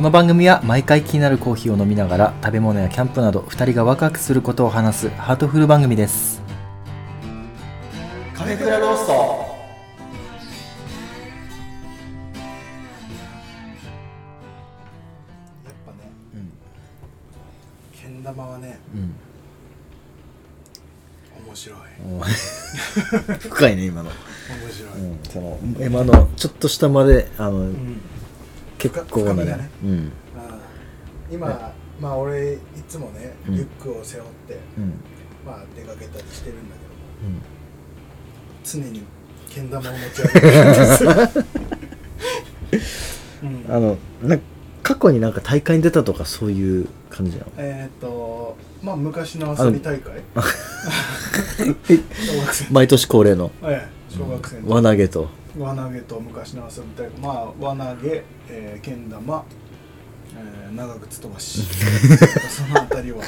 [0.00, 6.40] この番組は毎回気になるコーヒーを飲みながら食べ物やキャンプなど2人がワクワクすることを話すハートフル番組です。
[8.32, 9.12] カフェクラロースト。
[9.12, 9.18] や
[15.68, 15.98] っぱね、
[18.00, 19.14] けん玉はねうん。
[21.46, 21.78] 面白い
[23.38, 24.16] 深いね今の、面
[24.72, 28.00] 白い、うん、その今のちょっと下まであの、うん
[28.80, 30.12] 結構なねねうん。
[31.30, 33.54] 今、まあ俺いつもねうん。
[33.54, 34.94] リュックを背負って、うん。
[35.46, 36.74] まあ出かけたりしてるんだ
[37.22, 37.38] うんけども
[38.64, 39.02] 常に
[39.48, 40.52] けん玉を持ち歩いてるん
[42.70, 43.20] です
[43.68, 44.38] あのな
[44.82, 47.50] 過去になんか大会に出たとかそういう感じなの？
[47.58, 50.22] えっ、とまあ昔の遊び大会。
[52.70, 53.50] 毎年恒例の？
[53.62, 54.68] ええ小学生の。
[54.70, 55.28] 輪投げと
[55.60, 59.44] 輪投げと昔の遊び大会まあ輪投げ、えー、けん玉、
[60.36, 61.62] えー、長靴飛ばし
[62.48, 63.22] そのあたりは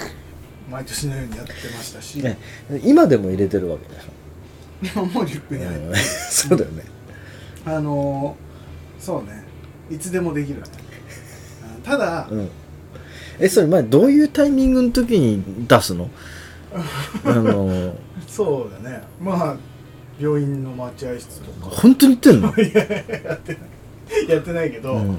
[0.71, 2.39] 毎年のようにやってましたし、ね
[2.83, 4.05] 今でも入れてるわけでし
[4.83, 6.85] 今もうリュックょに入ってそうだよね。
[7.65, 9.45] あのー、そうね。
[9.91, 10.63] いつでもできる
[11.85, 12.49] ただ、うん。
[13.39, 16.11] えそれ前どういうタイミングの時に出すの？
[17.25, 17.95] あの
[18.27, 19.03] そうだね。
[19.21, 19.57] まあ
[20.23, 21.71] 病院の待合室とか。
[21.71, 22.55] 本当に言ってんの？
[22.57, 24.29] いややってない。
[24.29, 25.19] やってないけど、うん。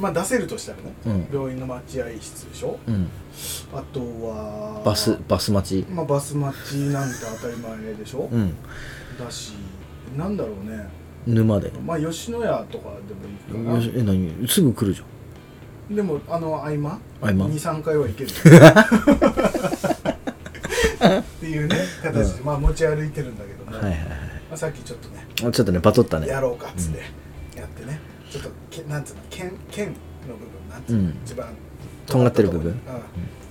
[0.00, 1.26] まあ出せるとしたらね、うん。
[1.32, 2.78] 病院の待合室でしょ？
[2.86, 3.08] うん。
[3.72, 5.86] あとはバスバス待ち？
[5.90, 8.54] まあバス待ちなんて当たり前でしょ、うん。
[9.18, 9.54] だし
[10.16, 10.88] なんだろうね。
[11.26, 11.70] 沼で。
[11.84, 14.48] まあ吉野家とかでもいいかよしえ何？
[14.48, 15.06] すぐ来るじな
[15.96, 16.98] でもあの合間？
[17.20, 17.46] 合間。
[17.46, 18.30] 23回はいける。
[21.04, 24.23] っていうね形で、まあ持ち歩いてるんだけども、ゃんはいはいはい
[24.54, 26.28] まあ、さっきちょっとねあちょっとねバトったね。
[26.28, 27.02] やろうかっつって
[27.58, 27.98] やってね、
[28.30, 31.18] ちょっとけなんつうの剣剣の部分なんつうの、うん。
[31.24, 31.48] 一番
[32.06, 32.70] とんがってる部分？
[32.70, 32.78] うん。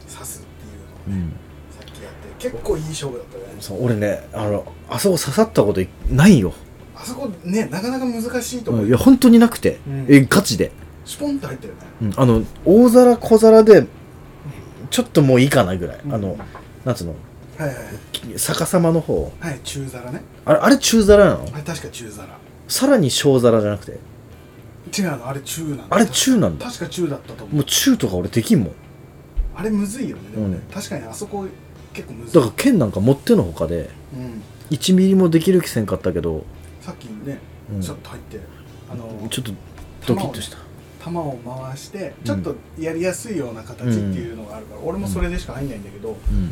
[0.09, 1.33] 刺すっていうのをね、うん。
[1.75, 3.44] さっきやって結構いい勝負だったね。
[3.59, 6.53] そう俺ねあのあそこ刺さったこといないよ。
[6.95, 9.79] あそこねなかなか難しいと思う、うんいや本当になくて。
[9.85, 10.05] うん。
[10.07, 10.72] えガチで。
[11.03, 11.79] スポンと入ってるね。
[12.03, 13.88] うんあの大皿小皿で
[14.89, 15.99] ちょっともういいかなぐらい。
[16.09, 16.38] あの
[16.85, 17.16] なんつうの
[17.58, 17.86] はいはいはい。
[18.38, 19.31] 逆さまの方。
[19.40, 20.22] はい中皿ね。
[20.46, 21.44] あれあれ中皿なの？
[21.53, 22.28] あれ確か中皿。
[22.68, 24.00] さらに小皿じゃなくて？
[24.97, 25.86] 違うのあれ中なんだ。
[25.90, 26.66] あれ中なんだ。
[26.66, 27.56] 確か中だったと思う。
[27.58, 28.74] もう中とか俺できんもん。
[29.56, 30.62] あれむずいよねでもね、うん。
[30.74, 31.46] 確かにあそこ
[31.94, 32.34] 結構むずい。
[32.34, 33.90] だから剣なんか持ってのほかで。
[34.16, 36.44] うん、1ミリもできる気せんかったけど。
[36.81, 37.40] さっきね、
[37.72, 37.81] うん。
[37.81, 38.40] ちょっと入って
[38.91, 39.52] あのちょっと
[40.08, 40.58] ドキッとした。
[41.03, 46.52] 球を回してちょっとやりやすいような形っていうのがあるから、俺もそれでしか入んないんだけど、うん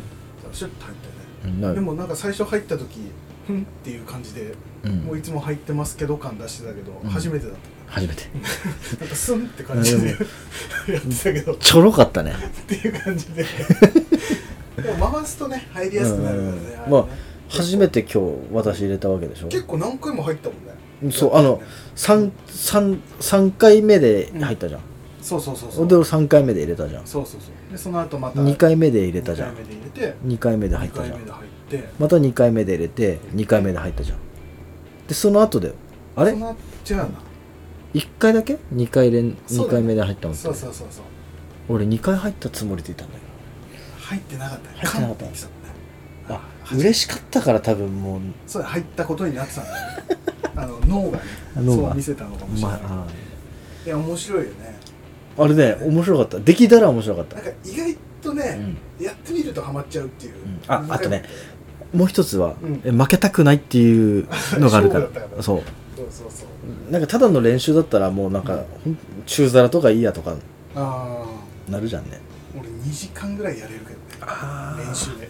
[0.52, 0.96] シュッと入っ
[1.42, 3.00] たよね、でもなんか最初入った時
[3.46, 4.54] ふんっていう感じで、
[4.84, 4.96] うん。
[5.00, 7.10] もういつも入ってますけど感出してたけど、うん。
[7.10, 8.22] 初めてだっ初めて。
[8.22, 10.08] た なんかスンって感じで
[10.88, 11.52] やってたけど。
[11.52, 12.34] っちょろかったね。
[12.66, 13.44] ていう感じで。
[14.82, 17.06] でも回すとね入りやすくなるからね,、ねまあ
[17.48, 18.20] 初めて今日
[18.50, 19.48] 私入れたわけでしょ。
[19.48, 21.12] 結構何回も入ったもんね。
[21.12, 21.60] そうあの
[21.96, 24.80] 3, 三三回目で入ったじゃん、
[25.22, 25.88] そうそうそうそう。
[25.88, 27.06] で俺3回目で入れたじゃん。
[27.06, 27.72] そうそうそう。
[27.72, 29.54] でその後また2回目で入れたじゃん。
[29.54, 31.18] 2回目で入れて2回目で入っ2たじゃん。
[31.18, 31.88] 回目で入って。
[31.98, 34.18] また2回目で入れて2回目で入ったじゃん。
[35.06, 35.74] でその後だよ。
[36.16, 36.32] あれ？
[36.32, 36.56] 違うな。
[37.94, 39.78] 1回だけ？2回連2そうだね。
[39.78, 41.04] 回目で入ったのそうそうそうそう。
[41.68, 43.22] 俺2回入ったつもりでいたんだけ
[44.00, 44.76] 入ってなかったね。
[44.78, 45.26] 入ってなかった
[46.34, 46.40] あ
[46.72, 48.20] 嬉しかったから多分もう。
[48.46, 49.82] そう入ったことになってたんだよね
[50.54, 51.24] あの脳がね
[51.56, 53.06] そう見せたのかもしれない、ま
[53.84, 54.71] いや面白いよね
[55.38, 56.38] ああれね面白かった。
[56.40, 57.36] できたら面白かった。
[57.36, 60.60] なんか意外とね、やってみるとハマっちゃうっていう、ん。
[60.68, 61.24] ああとね
[61.92, 62.82] もう一つは、うん。
[62.84, 64.26] え負けたくないっていう
[64.58, 65.08] のがあるから。
[65.42, 65.62] そう。
[65.96, 66.44] そうそうそ
[66.88, 66.92] う。
[66.92, 70.34] なんかただの練習だったらもうなんか、ほん中皿とかいいやとか。
[71.68, 72.20] なるじゃんね。
[72.58, 73.96] 俺2時間ぐらいやれるけどね。
[74.22, 75.28] あ練習で。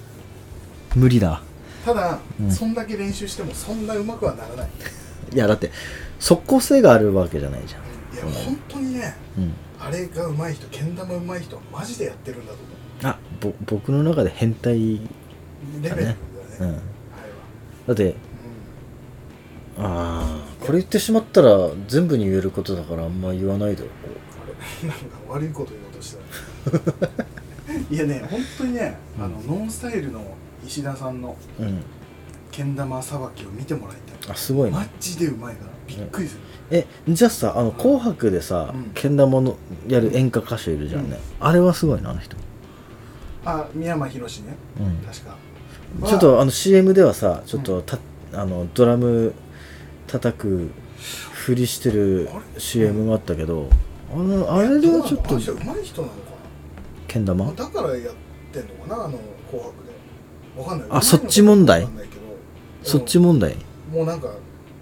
[0.94, 1.42] 無理だ。
[1.84, 2.50] ただ、うん。
[2.50, 4.68] そんだけ練習してもそんなうまくはならない。
[5.32, 5.70] いやだって
[6.18, 8.28] 即効性があるわけじゃないじゃん。
[8.30, 9.16] いや、本当にね。
[9.38, 9.52] うん
[9.84, 12.58] あれが上手い人けん玉上手い人はマジでやってるんだと
[13.02, 15.00] 思あぼ僕の中で変態う
[15.82, 16.16] レベルだよね。
[16.60, 16.68] うん。
[16.68, 16.78] あれは、
[17.88, 18.14] だって
[19.78, 23.92] ああこれ言ってしまったら全部に言えることだからあんま言わないでおこ
[24.82, 24.86] う。
[24.86, 27.22] ん、あれなんか悪いこと言おうとした。
[27.90, 31.82] いやね本当にね、あのノンスタイルの石田さんのううん。
[32.52, 34.30] けん玉さばきを見てもらいたい。
[34.30, 34.76] あすごいね。
[34.76, 36.40] マジでうまいからびっくりする、
[36.74, 38.90] えじゃあさあの「紅白」でさうん。
[38.94, 42.36] けん玉のやる演歌歌手いるじゃんね、あれはすごいなあの人、
[43.44, 44.56] あ三山ひろしね。
[44.80, 45.36] うん、確か。
[46.06, 46.44] ちょっとあ。
[46.44, 47.98] の CM ではさちょっとた、
[48.32, 49.34] あのドラム
[50.06, 50.70] 叩く
[51.32, 53.68] ふりしてる CM があったけど
[54.14, 55.76] あのあれではちょっとい人なのか
[57.06, 57.44] けん玉？
[57.44, 58.14] なだからやっ
[58.52, 59.04] てんのかな？
[59.04, 59.18] あの
[59.50, 59.84] 「紅白」
[60.56, 60.62] で。
[60.62, 60.88] わかんない。
[60.90, 61.86] あそっち問題？
[62.82, 63.56] そっち問題？
[63.92, 64.28] もうなんか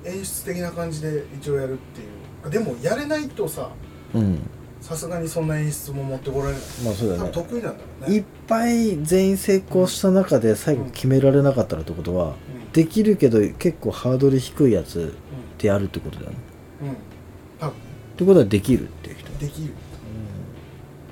[0.04, 2.04] 演出的な感じで一応やるってい
[2.48, 2.50] う。
[2.50, 3.70] でもやれないとさ
[4.14, 4.40] うん。
[4.80, 6.60] さすがにそんな演出も持ってこられない。
[6.84, 8.16] まあそうだよね得意なんだろうね。
[8.16, 12.72] いっぱい全員成功した中で最後決められなかったらってことは、うん。
[12.72, 15.12] できるけど結構ハードル低いやつうん
[15.58, 16.36] でやるってことだよね。
[16.82, 16.96] うん。
[17.58, 17.70] 多分。
[17.70, 17.74] っ
[18.16, 19.30] てことはできるっていう人。
[19.38, 19.74] できる。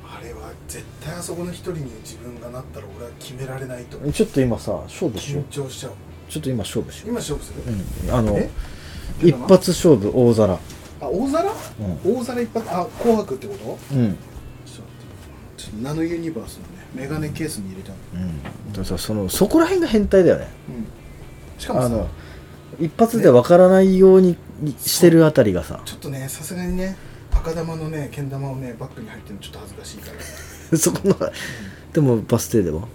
[0.04, 5.42] あれは絶対あそこの一人に自分がなったら俺は決められないとうんちょっと今さ勝負しよう。
[5.44, 5.92] 緊張しちゃう
[6.28, 8.50] ちょっと今勝負しよ今勝負する、う、うん、あのえ
[9.20, 10.54] 一発勝負大皿。
[10.54, 10.58] あ
[11.00, 11.54] 大皿、う
[12.04, 12.70] 大皿一発？
[12.70, 13.54] あ紅白ってこ
[13.90, 13.94] と？
[13.94, 14.16] うん。
[14.66, 18.72] ちょっとナノユニバースのねメガネケースに入れたの、うん。
[18.72, 20.48] でもさそのそこら辺が変態だよね。
[21.58, 22.08] しかもさあの
[22.80, 24.36] 一発でわからないように
[24.78, 25.80] してるあたりがさ。
[25.84, 26.96] ちょっとねさすがにね
[27.32, 30.12] 赤玉のねけん玉をねバッグに入ってるのちょっと恥ずかしいか
[30.70, 30.78] ら。
[30.78, 31.16] そこの
[31.92, 32.88] でもバス停でも？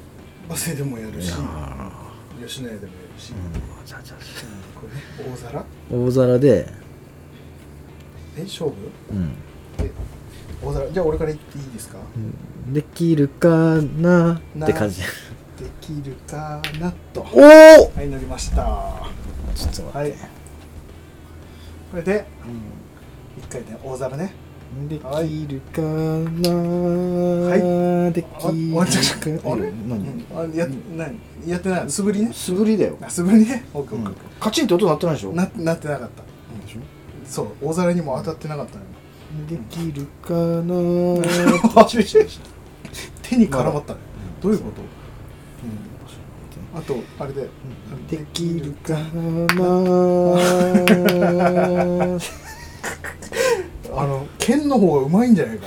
[0.50, 1.34] バス停でもやるし。
[2.46, 3.86] 吉野家でもやるし、うん。
[3.86, 4.20] じゃあじゃあ。
[4.20, 4.24] こ
[4.84, 5.02] れね
[5.34, 5.66] 大皿？
[5.92, 6.68] 大皿で。
[8.38, 8.76] え勝負？
[9.12, 9.34] うん。
[9.80, 9.92] え
[10.64, 10.92] 大皿。
[10.92, 11.98] じゃあ俺から言っていいですか、
[12.72, 13.50] できるか
[13.82, 14.42] な？
[14.64, 15.02] って感じ。
[15.02, 15.08] で
[15.82, 16.92] きるかな？
[17.14, 17.22] と。
[17.34, 18.56] おおはい乗りました。
[19.56, 20.14] ちょっと待って、はい。
[21.92, 22.26] これで
[23.38, 24.34] 一回ね大皿ね
[24.90, 25.30] ではい。
[25.30, 25.88] きるかな、
[27.50, 29.72] はであきあちょるかあれ？
[29.88, 30.26] 何？
[30.36, 31.20] あや何？
[31.48, 32.32] やってない素振りね？
[32.34, 33.66] 素振りだよ、あ素振りね？
[33.74, 35.32] オッケーオッケーオッケカチンって音鳴ってないでしょ？
[35.34, 36.24] ーななってなかった。
[37.30, 37.48] そう。
[37.62, 38.88] 大皿にも当たってなかったのよ。
[39.50, 40.74] できるかな？
[43.24, 44.00] 手に絡まったね。
[44.42, 44.82] どういうこと？
[46.76, 47.48] あとあれで。
[48.10, 49.00] できるかな
[53.96, 55.66] あの剣の方がうまいんじゃないか。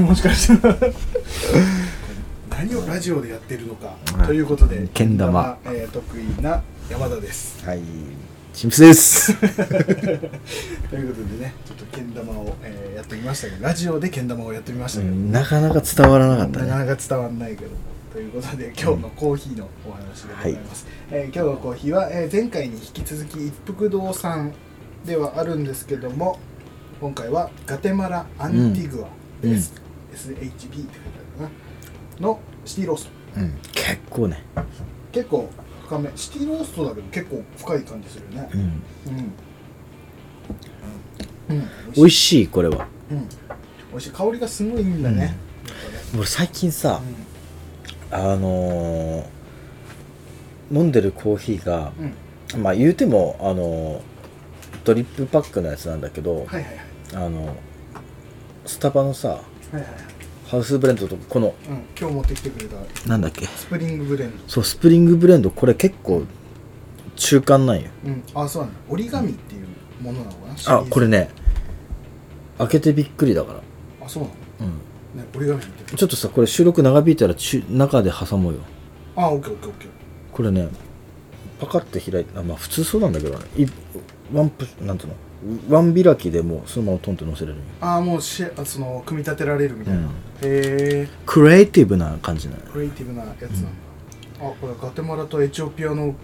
[0.00, 0.76] な もしかしたら。
[2.50, 4.26] 何をラジオでやってるのか、はい。
[4.26, 7.64] ということでけん玉えー得意な山田です。
[7.64, 7.80] はい。
[8.52, 9.34] チンプスです。
[9.38, 17.70] ということでねちょっとけん玉を、えーやってみましたけどラジオでけん玉をやってみましたけど、なかなか伝わらなかったなかねなか伝わんないけど
[18.12, 24.52] ということで今日のコーヒーのお話でございます、えー今日のコーヒーは、えー前回に引き続き一服堂さん
[25.06, 26.40] ではあるんですけども
[27.00, 29.08] 今回はガテマラ・アンティグア
[29.40, 29.72] です、
[30.12, 30.98] SHB って書いて
[31.38, 31.50] あるか
[32.18, 32.26] な。
[32.26, 33.10] のシティロースト。
[33.36, 33.58] うん。
[33.72, 34.42] 結構ね。
[35.12, 35.48] 結構
[35.84, 36.10] 深め。
[36.16, 38.50] シティローストだけど結構深い感じするよね。
[38.52, 38.60] うん。
[41.50, 42.48] うん、うん、美味しい。
[42.48, 42.88] これは。
[43.10, 43.28] うん、
[43.90, 44.10] 美味しい。
[44.10, 45.36] 香りがすごいいいんだね、
[46.16, 47.00] 俺最近さ
[48.10, 49.24] あのー
[50.70, 51.92] 飲んでるコーヒーが
[52.54, 54.00] うん、まあ言うてもあのー
[54.84, 57.56] ドリップパックのやつなんだけどはいはいはいあの
[58.66, 59.34] スタバのさは
[59.72, 59.92] いはいはい。
[60.46, 63.08] ハウスブレンドとこのうん、今日持ってきてくれた。
[63.08, 63.46] なんだっけ？
[63.46, 64.36] スプリングブレンド。
[64.48, 66.22] そうスプリングブレンドこれ結構
[67.16, 67.90] 中間なんよ。
[68.06, 68.80] うん、あそうなんだ。
[68.88, 69.66] 折り紙っていう
[70.02, 70.56] ものなのかな？
[70.56, 70.88] シリーズ。
[70.88, 71.28] あこれね
[72.56, 73.60] 開けてびっくりだから。
[74.06, 74.34] あそうなの？
[74.60, 75.20] うん。
[75.20, 75.96] ね折り紙って。
[75.96, 78.60] ちょっとさこれ収録長引いたら中中で挟もうよ。
[79.16, 79.88] あオッケーオッケーオッケー。
[80.32, 80.68] これね
[81.60, 83.44] パカッて開いてあまあ普通そうなんだけどね。
[83.56, 83.66] い
[84.32, 85.16] ワンプッなんていうの？
[85.68, 87.64] ワン開きでもうそのままトンって乗せれるんよ。
[87.80, 90.06] あもうしあその組み立てられるみたいな、うん。
[90.06, 90.10] へ
[90.42, 92.60] えクリエイティブな感じなの。
[92.62, 93.68] クリエイティブなやつなんだ、
[94.40, 96.14] あこれガテマラとエチオピアの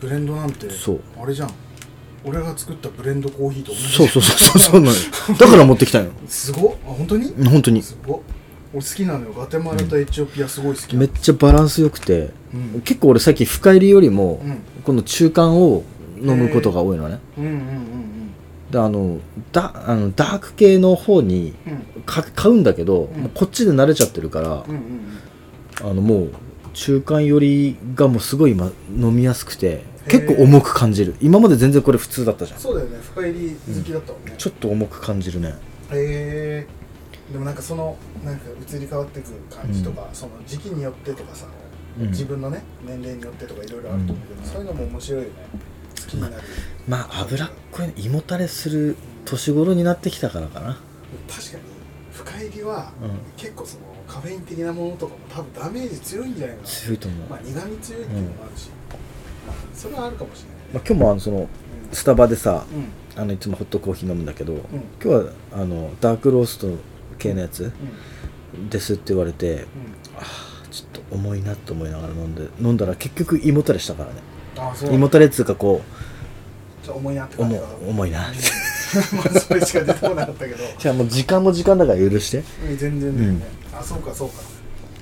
[0.00, 1.00] ブレンドなんてそう。
[1.20, 1.50] あれじゃん。
[2.24, 3.88] 俺が作ったブレンドコーヒーと同じ。
[3.88, 5.00] そうそうそうそうなのよ
[5.38, 6.10] だから持ってきたのよ。
[6.28, 6.74] すごっ。
[6.84, 7.44] あ本当に？
[7.44, 7.82] 本当に。
[7.82, 8.20] すごっ。
[8.74, 9.32] 俺好きなのよ。
[9.32, 11.00] ガテマラとエチオピアすごい好きなの。
[11.00, 12.80] めっちゃバランス良くてうん。
[12.82, 14.58] 結構俺さっき深入りよりもうん。
[14.84, 15.82] この中間を
[16.18, 17.18] 飲むことが多いのね。
[17.38, 17.58] うんうんうん
[18.70, 19.20] であの
[19.52, 21.72] ダあのダーク系の方にうん。
[21.72, 23.28] うんか買うんだけど、うん。
[23.30, 24.76] こっちで慣れちゃってるから、うんうん
[25.82, 25.90] うん。
[25.90, 26.30] あのもう
[26.72, 30.10] 中間寄りがもうすごい今飲みやすくてー。
[30.10, 31.16] 結構重く感じる。
[31.20, 32.60] 今まで全然これ普通だったじゃん。
[32.60, 32.98] そうだよね。
[33.02, 35.48] 深入り好きだったもんね、ちょっと重く感じるね。
[35.48, 35.54] へ
[35.90, 36.66] え
[37.32, 41.46] でもなんかそのなんか移り変わっていく感じとか、その時期によってとかさ、
[42.00, 42.10] うん。
[42.10, 45.34] 自分のね年齢によってとかいろいろあると思うけど、そういうのも面白いよね
[46.06, 46.34] 好きになる、
[46.88, 50.78] まあ脂っこい胃もたれする年頃になってきたからかな。
[51.28, 51.62] 確かに。
[52.12, 53.10] 深入りは、うん。
[53.36, 56.68] 結構そのカフェイン的なものとかも多分ダメージ強いんじゃないかな。
[56.68, 58.70] 強いと思う、まあ苦味強いっていうのもあるし、
[59.74, 61.48] それはあるかもしれないね、まあ、今日もあのその
[61.92, 63.20] スタバでさうん。
[63.20, 64.56] あのいつもホットコーヒー飲むんだけど、ん。
[64.56, 64.64] 今
[65.02, 66.68] 日はあのダークロースト
[67.18, 67.72] 系のやつ
[68.54, 68.68] うん。
[68.68, 69.60] ですって言われてうん。
[70.16, 74.20] あーちょっと重いなと思いながら飲んで飲んだら結局胃もたれしたからね
[74.56, 74.94] あそう。
[74.94, 75.82] 胃もたれっつうかこ
[76.82, 78.20] じゃあ重いなって感じが重いな。
[79.12, 80.64] まあそれしか出てこなかったけど。
[80.78, 82.42] じゃあもう時間も時間だから許して。
[82.68, 83.46] うん全然だよね、
[83.78, 84.34] あそうかそうか。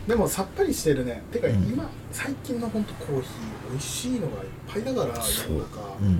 [0.08, 1.22] でもさっぱりしてるね。
[1.32, 1.54] てかうん。
[1.54, 4.30] 今、最近のほんとコーヒー美味しいのがいっ
[4.66, 5.80] ぱいだから世の中。
[6.00, 6.06] うん。
[6.08, 6.18] うん。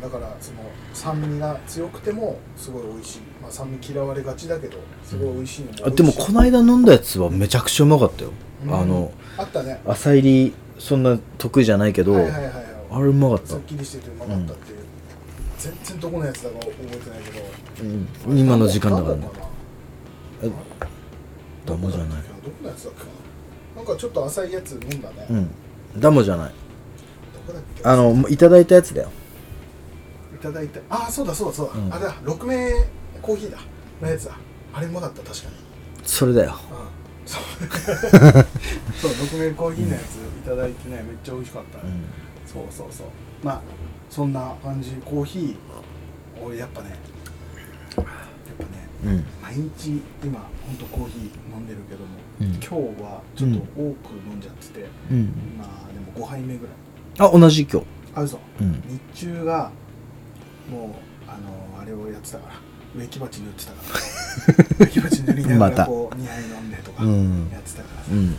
[0.00, 0.58] だからその
[0.94, 5.92] 酸味が強くてもすごい美味しい、まあ、酸味嫌われがちだけどすごい美味しいのも美味しい。
[5.92, 8.30] あでもこの間飲んだやつはめちゃくちゃうまかったよ、
[8.64, 12.54] うんあのあったね朝入りそんな得意じゃないけど、はいはいはいはい。
[12.90, 13.48] あれうまかった。
[13.48, 14.78] すっきりしててうまかったっていう、
[15.58, 17.86] 全然どこのやつだか覚えてないけど。
[18.30, 19.28] うん、今の時間だからね。
[20.42, 20.50] え
[21.66, 22.08] ダモじゃない。
[22.08, 23.06] どこのやつだっけか
[23.76, 23.82] な。
[23.82, 25.50] なんかちょっと浅いやつ飲んだね、どうん。
[26.00, 26.52] ダモじゃない。
[27.82, 29.10] あのいただいたやつだよ。
[30.34, 31.94] いただいてああそうだそうだそうだ、うん。
[31.94, 32.72] あれだ6名
[33.20, 33.58] コーヒーだ。
[34.00, 34.38] のやつだ。
[34.72, 35.54] あれうまかった確かに。
[36.04, 36.58] それだよ。
[36.72, 37.42] うん そう
[39.00, 41.80] そう6名コーヒーのやついただいてねめっちゃ美味しかった、う
[42.46, 43.06] そうそうそう。
[43.42, 43.62] まあ
[44.08, 44.92] そんな感じ。
[45.04, 45.56] コーヒー
[46.44, 46.90] 俺やっぱね
[47.96, 48.06] やっ
[49.04, 49.24] ぱねんうん。
[49.42, 52.06] 毎日今ほんとコーヒー飲んでるけども、
[52.40, 52.46] うん。
[52.54, 55.32] 今日はちょっと多く飲んじゃってて、うん。
[55.58, 57.28] まあでも5杯目ぐらい。
[57.30, 57.86] あ同じ今日。
[58.14, 58.40] あ嘘。
[58.60, 58.82] うん。
[59.14, 59.70] 日中が
[60.68, 62.54] もうあのあれをやってたから。
[62.96, 63.76] 植木鉢塗ってたか
[64.78, 64.84] ら。
[64.86, 66.59] 植木鉢塗りながらこう2杯飲んでとかうん
[67.52, 68.18] やってたからさ、うん。
[68.18, 68.36] うんいっ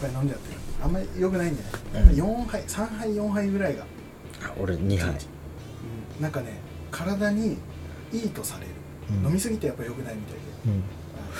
[0.00, 0.60] ぱい飲んじゃってる。
[0.82, 2.16] あんまり良くないんだよね、うん。
[2.16, 3.84] やっぱ4杯3杯4杯ぐらいが、
[4.44, 5.08] あ俺2杯。
[5.08, 6.22] うん。
[6.22, 6.60] なんかね
[6.90, 7.58] 体に
[8.12, 8.70] いいとされる、
[9.20, 9.26] うん。
[9.28, 10.40] 飲みすぎてやっぱ良くないみたいで。
[10.66, 10.82] うん。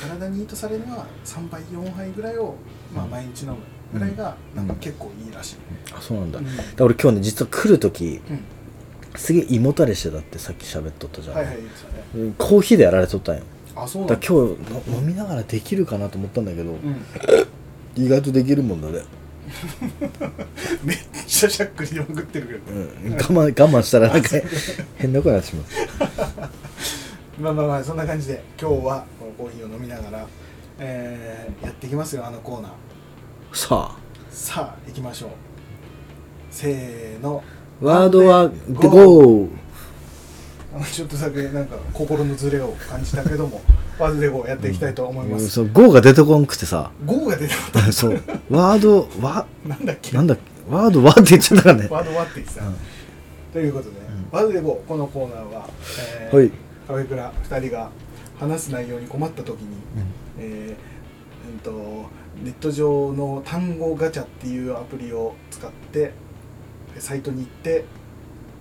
[0.08, 2.54] 体にいいとされるのは3杯4杯ぐらいを、
[2.94, 3.10] まあ、うん。
[3.10, 3.56] 毎日飲む
[3.92, 4.66] ぐらいがうん。
[4.66, 5.56] なんか結構いいらしい、
[5.92, 6.56] あそうなんだ、うん。
[6.56, 8.40] だから俺今日ね実は来る時うん。
[9.14, 11.62] すげえ胃もたれしてたってさっき喋っとったじゃん、はいはいね
[12.14, 13.42] うんコーヒーでやられとったんよ
[13.74, 14.16] あそうだ。
[14.16, 14.30] 今日
[14.90, 17.04] の飲みながらできるかなと思ったんだけど、うん。
[17.94, 19.02] 意外とできるもんだね、
[20.82, 22.78] めっちゃしゃっくりでまくってるけど。
[22.78, 24.30] うん、我慢我慢したらなんか
[24.96, 25.66] 変な声になってしまう
[27.42, 30.26] まあまあまあそんな感じで今日はこのコーヒーを飲みながら、
[30.78, 32.72] えーやっていきますよあのコーナー。
[33.52, 33.96] さ
[34.30, 35.30] さあ行きましょう。
[36.50, 37.42] せーの。
[37.82, 39.48] あワードは「ゴー
[40.92, 43.60] ちょっとだけなんか心のズレを感じたけども
[43.98, 46.90] ワードでゴーやっていきたいと思い」ます、そう「GO」が出てこんくてさ。
[47.04, 48.20] ゴーが出てこなそう。
[48.50, 50.16] ワードわいなんだっけ？
[50.16, 50.74] なんだっけ？
[50.74, 51.88] ワードはって言っちゃったからね。
[51.90, 52.74] ワードはって言ってた、うん。
[53.52, 53.98] ということで、ん。
[54.30, 55.68] ワードでゴーこのコーナーは、
[56.20, 56.50] えーはい。
[56.88, 57.90] カフェクラ2人が
[58.38, 59.66] 話す内容に困った時に、
[60.38, 60.92] えー
[61.50, 61.72] うんと
[62.42, 66.12] ネット上の単語ガチャっていうアプリを使って
[66.98, 67.84] サイトに行って、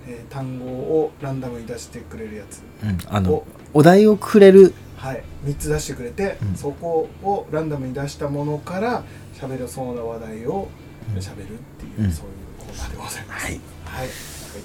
[0.08, 2.62] えー単語をランダムに出してくれるやつ。
[2.84, 4.74] うんあのおお題をくれる。
[4.98, 6.56] はい、3つ出してくれて、うん。
[6.56, 9.04] そこをランダムに出したものから
[9.34, 10.68] 喋れそうな話題を
[11.14, 11.18] うん。
[11.20, 11.48] 喋るっ
[11.80, 12.12] ていう、うん。
[12.12, 13.46] そういうコーナーでございます。
[13.46, 13.52] はい。
[13.52, 14.10] はい、なんかい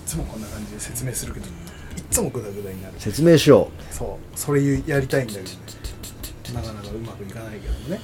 [0.04, 1.48] つもこんな感じで説明するけどい
[2.10, 2.94] つもグダグダになる。
[2.98, 4.38] 説明しよそう。
[4.38, 8.00] それやりたいんだけどなかなかうまくいかないけどもね。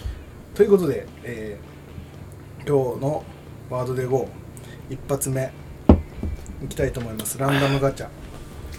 [0.55, 1.73] ということで、えー
[2.65, 3.25] 今日の
[3.71, 4.29] ワードで GO
[4.89, 5.51] 一発目
[6.65, 7.39] いきたいと思います。
[7.39, 8.07] ランダムガチャ。
[8.07, 8.11] う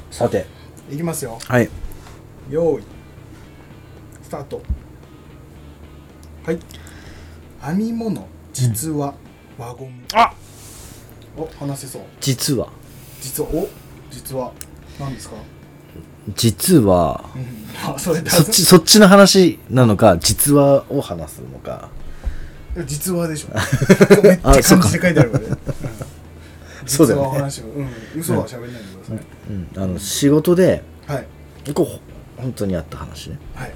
[0.10, 0.46] さて。
[0.90, 1.38] いきますよ。
[1.48, 1.70] はい。
[2.50, 2.84] 用意。
[4.22, 4.62] スタート。
[6.46, 6.60] はい。
[7.62, 8.28] 編み物。
[8.54, 9.13] 実は。
[9.58, 10.34] 輪ゴム、あ！
[11.38, 12.02] お話せそう。
[12.20, 12.70] 実は。
[13.22, 13.50] 実は。
[13.50, 13.68] お
[14.12, 14.52] 実は。
[15.00, 15.36] 何ですか、
[16.36, 17.24] 実は。
[17.36, 21.90] うん、あそっちそっちの話なのか実話を話すのか。
[22.86, 23.50] 実話でしょ。
[24.24, 25.50] めっちゃ漢字で書いてあるからね、
[25.84, 25.93] うん
[26.86, 27.30] そうだよね。
[27.32, 27.66] 実話を。
[27.66, 27.90] ううん。
[28.20, 29.70] 嘘は喋んないでください、うん。
[29.75, 31.74] あの仕事ではい。
[31.74, 33.40] こう本当にあった話ね。
[33.56, 33.74] はい。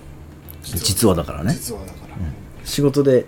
[0.63, 1.53] 実話だからね。
[1.53, 2.15] 実話だから、
[2.63, 3.25] 仕事ではい。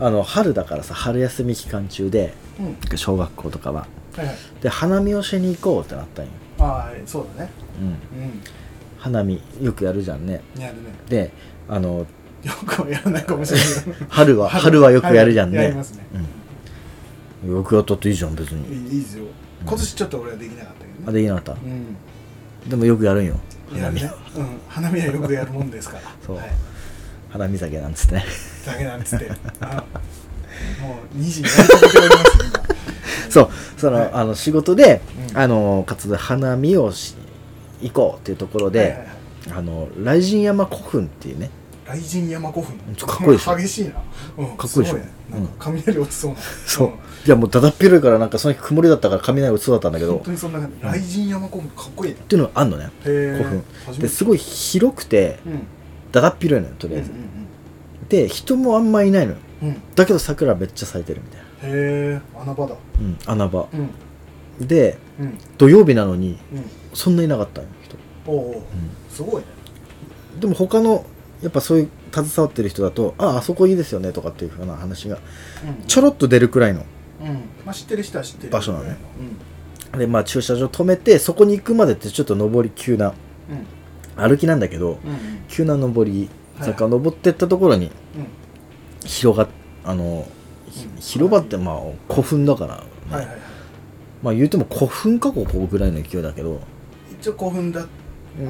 [0.00, 2.98] あの春だからさ春休み期間中でうん。
[2.98, 3.86] 小学校とかは。
[4.16, 4.36] はいはい。
[4.60, 7.50] で花見をしに行こうってなったんよ、ああそうだね。
[7.80, 7.94] うん、う
[8.98, 10.42] 花見よくやるじゃんね。
[10.56, 10.80] んやるね。
[11.08, 11.32] で
[11.68, 12.06] あの
[12.42, 14.06] よくはやらないかもしれない。
[14.08, 15.62] 春は春はよくやるじゃんね。
[15.62, 16.26] やりますね、うん、
[17.46, 18.68] よくやったっていいじゃん別に。
[18.68, 19.24] いいいいですよ。
[19.64, 21.04] 今年ちょっと俺はできなかったけどね。
[21.06, 21.52] あできなかった？
[21.52, 21.96] うん。
[22.68, 23.36] でもよくやるんよ。
[23.72, 26.02] 花見ね、うん、花見はよくやるもんですから。
[26.26, 26.36] そう。
[26.36, 26.50] はい、
[27.30, 28.14] 花見酒なんつって。
[28.16, 28.24] ね
[28.66, 29.30] だけなんつって。
[29.60, 29.84] あ
[30.80, 33.30] もう2時にやりかけております今。
[33.30, 33.48] そう。
[33.78, 34.10] その,、はい。
[34.12, 35.38] あの仕事で、うん。
[35.38, 37.14] あの活動で花見をし
[37.80, 39.08] 行こうっていうところで、はいはいはい。
[39.58, 41.50] あの雷神山古墳っていうね
[41.92, 42.78] 雷神山古墳。
[43.06, 43.56] かっこいいでしょ。
[43.56, 44.02] 激しいな、
[44.38, 44.98] うん、かっこいいでしょ。
[44.98, 45.10] ね。
[45.30, 46.90] なんか雷落ちそうな、 そう、ん。
[46.90, 46.94] い
[47.26, 50.12] やもうだだっ広いからなんかその日曇りだったから雷打ちそうだったんだけど。
[50.12, 50.76] 本当にそんな感じ。
[50.80, 52.90] 雷神山古墳かっこいいねっていうのがあんのね。
[53.02, 53.64] 古墳。
[53.98, 55.66] ですごい広くてうん。
[56.12, 57.10] だだっ広いのよとりあえず、
[58.08, 59.38] で人もあんまいないのよ。
[59.62, 59.68] うん。
[59.68, 62.74] うんうんへだけど桜めっちゃ咲いてるみたいな、え穴場だ。
[63.00, 63.68] うん、穴場。
[64.60, 64.66] うん。
[64.66, 65.38] でうん。
[65.56, 66.64] 土曜日なのにうん。
[66.94, 67.96] そんないなかったの人。
[68.26, 68.62] おお
[69.10, 69.46] すごいね。
[70.40, 71.04] でも他の
[71.42, 75.18] やっぱそういう携わってる人だとああそこいいですよねとかっていうふうな話が
[75.88, 76.84] ちょろっと出るくらいの
[77.72, 78.52] 知ってる人は知ってる。
[78.52, 78.96] 場所なのね。
[79.98, 84.22] でまあ駐車場止めてそこに行くまでってちょっと上り急なうん。
[84.28, 84.98] 歩きなんだけど
[85.48, 86.28] 急な上り
[86.60, 87.92] 坂を登ってったところにうん。
[89.04, 89.48] 広が
[89.84, 90.26] あの
[91.00, 92.84] 広場ってまあ古墳だから、
[94.22, 96.60] まあ言うても古墳かここぐらいの勢いだけど。
[97.20, 97.84] 一応古墳だ。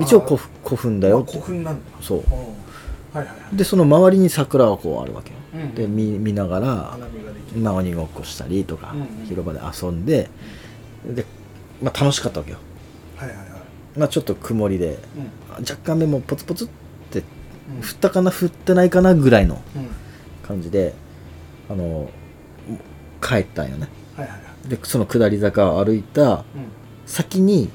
[0.00, 1.80] 一応古墳古墳だよあ古墳なんだ。
[2.00, 2.22] そう
[3.12, 3.56] はいはいはい。
[3.56, 6.98] でその周りに桜がこうあるわけよ、うんで見見ながら
[7.56, 9.26] まあ鬼ごっこしたりとか、うんうん。
[9.26, 10.30] 広場で遊んで
[11.06, 11.24] で、
[11.82, 12.58] まあ、楽しかったわけよ、
[13.16, 13.48] はいはいはい。
[13.98, 14.98] まあ、ちょっと曇りで
[15.58, 15.64] うん。
[15.64, 16.68] 若干目もポツポツっ
[17.10, 17.24] てうん。
[17.80, 19.88] 降ったかな降ってないかなぐらいのうん。
[20.46, 20.94] 感じで
[21.68, 22.08] あの
[23.20, 23.88] 帰ったんよね。
[24.16, 24.68] はいはいはい。
[24.68, 26.44] でその下り坂を歩いたうん。
[27.04, 27.68] 先に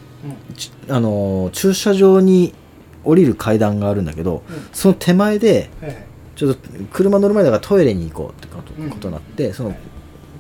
[0.89, 2.55] あの駐車場に
[3.07, 4.69] 降りる階段があるんだけどうん。
[4.73, 5.69] その手前で
[6.35, 8.61] ちょっと車乗る前だからトイレに行こうってこ
[8.99, 9.79] と,、になってそのはい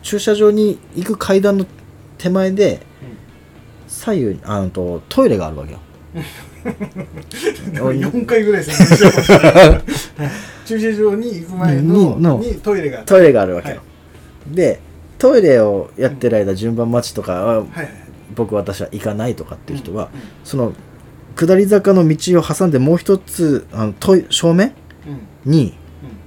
[0.07, 1.65] 駐車場に行く階段の
[2.17, 2.79] 手前で
[3.87, 5.79] 左右にあのとトイレがあるわけよ。
[7.73, 9.23] でも4回ぐらい説明してま
[9.93, 10.31] した
[10.65, 13.81] 駐車場に行く前のにトイレがトイレがあるわけよ、は
[14.49, 14.79] で
[15.17, 17.65] トイレをやってる間順番待ちとかは、
[18.35, 20.21] 僕私は行かないとかっていう人は、うん。
[20.43, 20.73] その
[21.37, 24.73] 下り坂の道を挟んでもう一つあのトイ正面？
[25.45, 25.51] うん。
[25.51, 25.77] に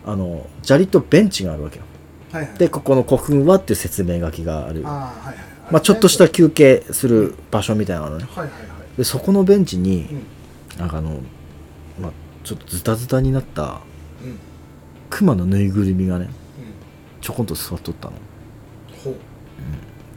[0.07, 0.13] うん。
[0.13, 1.85] あの砂利とベンチがあるわけよ。
[2.33, 2.59] はいはい。
[2.59, 4.83] でここの古墳はっていう説明書きがある。
[4.87, 5.45] ああはいはい。
[5.73, 8.25] まあ、ちょっとした休憩する場所みたいなのね。
[8.25, 8.97] はいはいはい。
[8.97, 10.07] でそこのベンチに
[10.75, 10.79] うん。
[10.79, 11.21] なんかあの、
[12.01, 12.13] まあ、
[12.45, 13.81] ちょっとズタズタになった
[14.25, 14.39] うん。
[15.11, 16.31] 熊のぬいぐるみがねうん。
[17.21, 18.15] ちょこんと座っとったの。
[19.05, 19.15] ほう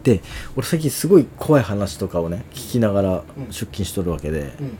[0.04, 0.22] で
[0.56, 3.46] 俺最近すごい怖い話とかをね聞きながらうん。
[3.52, 4.78] 出勤しとるわけで、うん。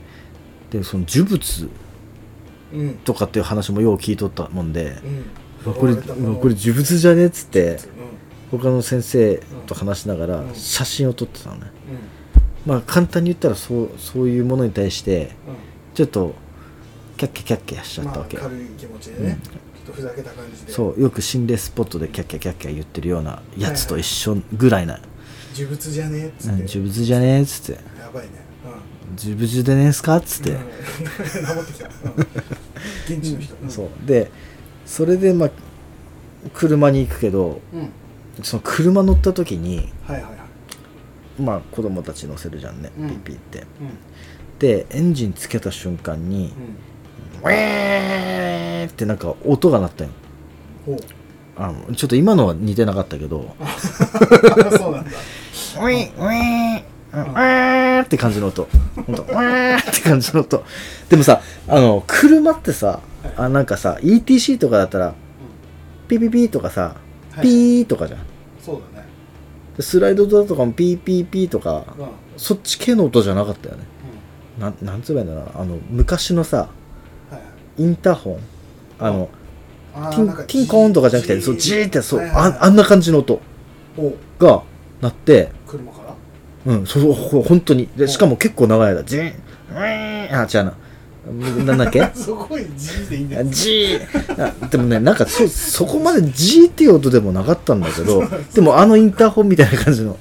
[0.70, 1.70] でその呪物
[2.72, 2.94] うん。
[3.04, 4.96] とかっていう話もよう聞いとったもんで、
[5.64, 6.06] これこ
[6.48, 7.26] れ呪物じゃね？
[7.26, 7.78] っつって
[8.52, 8.58] うん。
[8.58, 10.54] 他の先生と話しながらうん。
[10.54, 11.70] 写真を撮ってたのね、
[12.66, 12.72] うん。
[12.72, 15.30] まあ簡単に言ったらそうそういうものに対して
[15.94, 16.34] ちょっと
[17.16, 18.36] キャッキャキャッキャしちゃったわけ。
[18.36, 19.38] よ、軽い気持ちでね
[19.84, 20.72] ふざけた感じで。
[20.72, 24.98] そうよく心霊スポットでキャッキャキャッキャ言ってるようなやつと一緒ぐらいな、
[25.54, 26.78] 呪物じゃねえっつうんって。
[26.78, 27.80] 呪物じゃねえっつって。
[28.00, 28.44] やばいね。
[29.16, 30.58] 呪物でねえんすかっつって、うん。
[31.46, 31.86] 守ってきた。
[31.86, 31.92] うん。
[33.16, 33.54] 現地の人。
[33.62, 33.70] うん。
[33.70, 33.88] そう。
[34.04, 34.30] で
[34.86, 35.50] それでまあ
[36.52, 37.88] 車に行くけどうん。
[38.42, 41.42] その車乗った時にはいはいはい。
[41.42, 43.08] まあ子供たち乗せるじゃんね、うん。
[43.08, 43.60] ピッピって。
[43.60, 43.66] うん。
[44.58, 46.52] でエンジンつけた瞬間に
[47.42, 47.50] うん。
[47.50, 50.10] ウェーってなんか音が鳴ったよ。
[50.84, 50.96] ほう。
[51.56, 53.54] あのちょっと今のは似てなかったけど。
[54.76, 55.10] そうなんだ
[55.84, 58.66] ウィーウィーウィーって感じの音。
[58.96, 60.64] ほんとウィーって感じの音。
[61.10, 63.00] でもさあの車ってさ
[63.36, 65.14] あなんかさ ETC とかだったら
[66.08, 66.96] ピーピーピーとかさ
[67.32, 67.42] はい。
[67.42, 68.20] ピーとかじゃん。
[68.60, 69.06] そうだね。
[69.76, 71.84] でスライドドアとかもピーピーピーとか
[72.36, 73.84] そっち系の音じゃなかったよね。
[74.58, 75.60] なんなんつえばいいんだろうな。
[75.60, 76.68] あの昔のさ
[77.76, 78.38] インターホン。
[78.98, 79.28] あの
[79.92, 82.58] ティンティンコーンとかじゃなくてそうジーってそうあはいはいはい。
[82.62, 83.40] あんな感じの音。
[83.98, 84.12] お。
[84.38, 84.62] が
[85.04, 85.98] 鳴って車か
[86.66, 86.72] ら？
[86.72, 87.88] うんそうほ本当に。
[87.96, 90.74] でしかも結構長い間ジーンウィーンあ違うな。
[91.64, 92.10] なんだっけ？
[92.14, 93.44] すごい G でいいんだよ。
[93.44, 98.22] ジーあでもねなんかそそこまでジーっていう音でもなかったんだけど
[98.54, 100.18] でもあのインターホンみたいな感じの。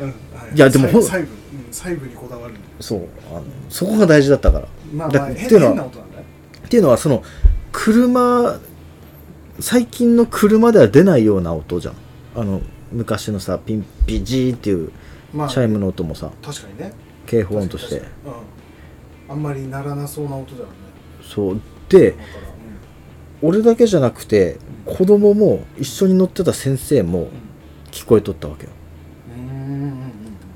[0.00, 0.12] うんは
[0.54, 0.58] い。
[0.58, 4.68] やでもほん細部うん細部にこだわるそうあのそこが大事だったから。
[4.94, 6.24] まあまあっていうのは変な音なんだね
[6.64, 7.22] っていうのはその
[7.72, 8.58] 車
[9.60, 11.94] 最近の車では出ないような音じゃん。
[12.34, 12.60] あの
[12.92, 14.92] 昔のさピンピジーっていう
[15.32, 16.92] まあチャイムの音もさ確かにね。
[17.26, 17.98] 警報音として。
[17.98, 18.06] うん。
[19.28, 20.72] あんまり鳴らなそうな音だよね。
[21.22, 21.60] そう。
[21.88, 22.26] でだから
[23.42, 27.28] 俺だけじゃなくて子供も一緒に乗ってた先生も
[27.90, 28.70] 聞こえとったわけよ。
[29.36, 29.52] うんうん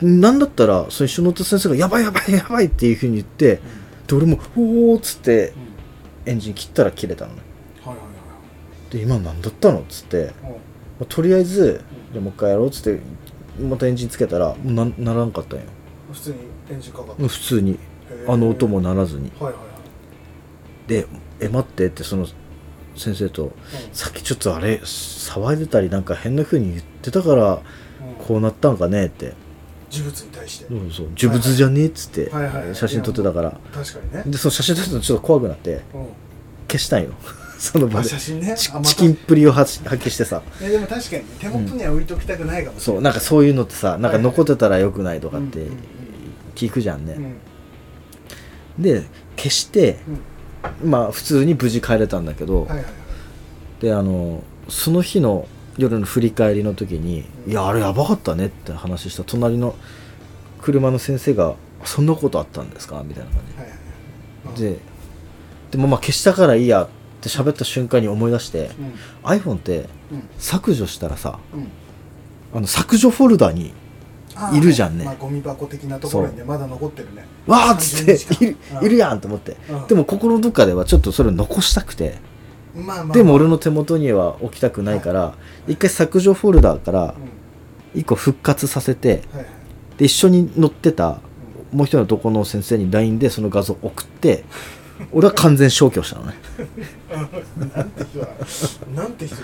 [0.02, 0.20] うんうん。
[0.20, 3.60] なんだったらその一緒に乗ってた先生が「やばいやばいやばい」っていうふうに言って
[4.06, 5.48] で俺も「おお」っつって
[6.26, 6.32] うん。
[6.32, 7.40] エンジン切ったら切れたのね。
[7.84, 8.10] はいはいはい
[8.92, 10.30] で今何だったのっつって、はいま
[11.02, 11.80] あとりあえず
[12.12, 13.00] じゃあもう一回やろうっつって
[13.62, 15.64] またエンジンつけたらもうなならんかったんよ
[16.08, 16.36] うん普通に
[16.70, 17.78] エンジンかかってもう普通に。
[18.26, 19.30] あの音も鳴らずに。
[19.38, 19.60] はいはいは
[20.86, 20.88] い。
[20.88, 21.06] で
[21.40, 22.26] 「え待って」ってその
[22.96, 23.52] 先生と
[23.92, 27.50] 「さっきちょっとあれ騒いでたりなんか変な風に言ってたからうん。
[27.52, 27.60] うん
[28.26, 29.34] こうなったんかね」って。
[29.92, 31.08] 呪物に対して「そうそう。
[31.16, 33.56] 呪物じゃねえ」っつってはいはい写真撮ってたから。
[33.72, 34.22] 確かにね。
[34.26, 36.06] でその写真撮ってたのちょっと怖くなってうん。
[36.68, 37.10] 消したんよ
[37.60, 38.54] その場あで写真ね。
[38.56, 38.88] チあまた。
[38.88, 40.42] チキンっぷりを発発揮してさ。
[40.60, 45.78] いやでも確かに手元には置いときたくないかもしれそうなんかそういうのってさなんか残ってたらよくないとかってうんうんうん。
[46.54, 47.16] 聞くじゃんね、
[48.78, 48.82] うん。
[48.82, 49.04] で
[49.36, 49.98] 消して、
[50.82, 52.92] まあ普通に無事帰れたんだけど、はいはいはい。
[53.82, 55.46] であのその日の
[55.76, 59.74] 夜の振り返りの時に「いやあれやばかったね」って話した隣の
[60.60, 63.74] 車の先生が「そんなことあったんですか?」みたいな感はいは
[64.54, 64.78] いじで
[65.72, 66.88] でもまあ消したからいいやっ
[67.20, 68.70] て喋った瞬間に思い出して
[69.24, 69.30] うん。
[69.30, 70.22] iPhone ってうん。
[70.38, 71.68] 削除したらさうん。
[72.52, 73.72] あの削除フォルダに
[74.54, 75.04] いるじゃんね。
[75.04, 78.86] まあ、ゴミ箱的なところにねまだ残ってるね「わーっつって30日間いるうん。
[78.86, 79.56] いるやん!」と思って。
[79.70, 79.86] うん。
[79.86, 82.18] でも心のどっかではちょっとそれを残したくて。
[82.74, 83.14] まあまあ。
[83.14, 85.34] でも俺の手元には置きたくないから
[85.68, 87.14] 一回削除フォルダから
[87.94, 88.00] うん。
[88.00, 89.46] 一個復活させてはいはい。
[89.98, 91.20] で一緒に乗ってた
[91.72, 94.44] もう一人の男の先生に LINE でその画像送って
[95.12, 96.34] 俺は完全消去したのね
[97.66, 98.28] なんて人だ。
[98.94, 99.42] なんて人だ。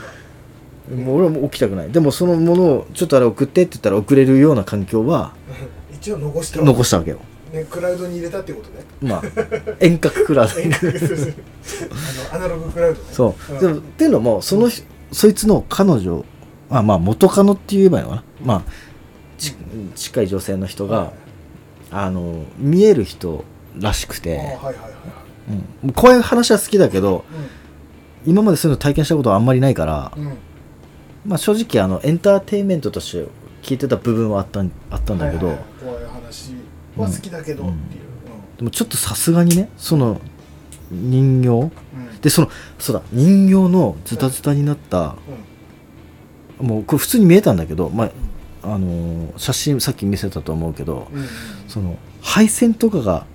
[0.95, 1.91] もう俺はもう起きたくない。
[1.91, 5.33] でもそのものをちょっとあれ送ってって言ったら送れるような環境は
[5.93, 7.19] 一応残した残したわけよ。
[7.53, 8.85] ねクラウドに入れたってことね。
[9.03, 9.23] まあ
[9.81, 11.35] 遠隔クラウド遠隔する
[12.31, 13.07] あのアナログクラウドね。
[13.13, 13.59] そう、ん。
[13.59, 16.25] でもっていうのもその人そいつの彼女
[16.71, 18.63] あまあ元カノって言えばいいのかな、まあ
[19.39, 19.55] ち
[19.95, 21.11] 近い女性の人が、はい。
[21.93, 23.45] あの見える人
[23.79, 24.75] らしくて、はいはいはいはい。
[25.85, 27.25] うん、こういう話は好きだけど
[28.27, 30.27] 今までそういうの体験したことはあんまりないから、うん。
[30.27, 30.37] うん
[31.27, 33.27] まあ、正直あのエンターテインメントとして
[33.61, 35.85] 聞いてた部分はあったんあったんだけど、はいはいはい。
[35.85, 36.55] 怖い話
[36.97, 37.79] は好きだけどっていう。
[38.59, 40.21] でもちょっとさすがにねその
[40.91, 41.49] 人形？
[41.49, 41.61] うん。
[41.63, 41.71] うん
[42.21, 45.17] でそのそうだ人形のズタズタになった、
[46.61, 48.11] もうこれ普通に見えたんだけど、まあ
[48.63, 51.21] あのー写真さっき見せたと思うけどうん。
[51.21, 51.29] うん
[51.67, 53.27] その配線とかが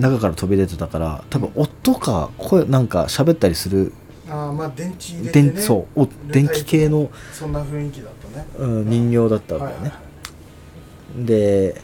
[0.00, 3.92] 中から飛び出てたから多分音か声なんか喋ったりする
[4.28, 5.50] ああまあ電池入れてね。
[5.52, 8.46] 電そうお電気系の、そんな雰囲気だったね。
[8.58, 11.80] うん人形だったわけよね、はいはいで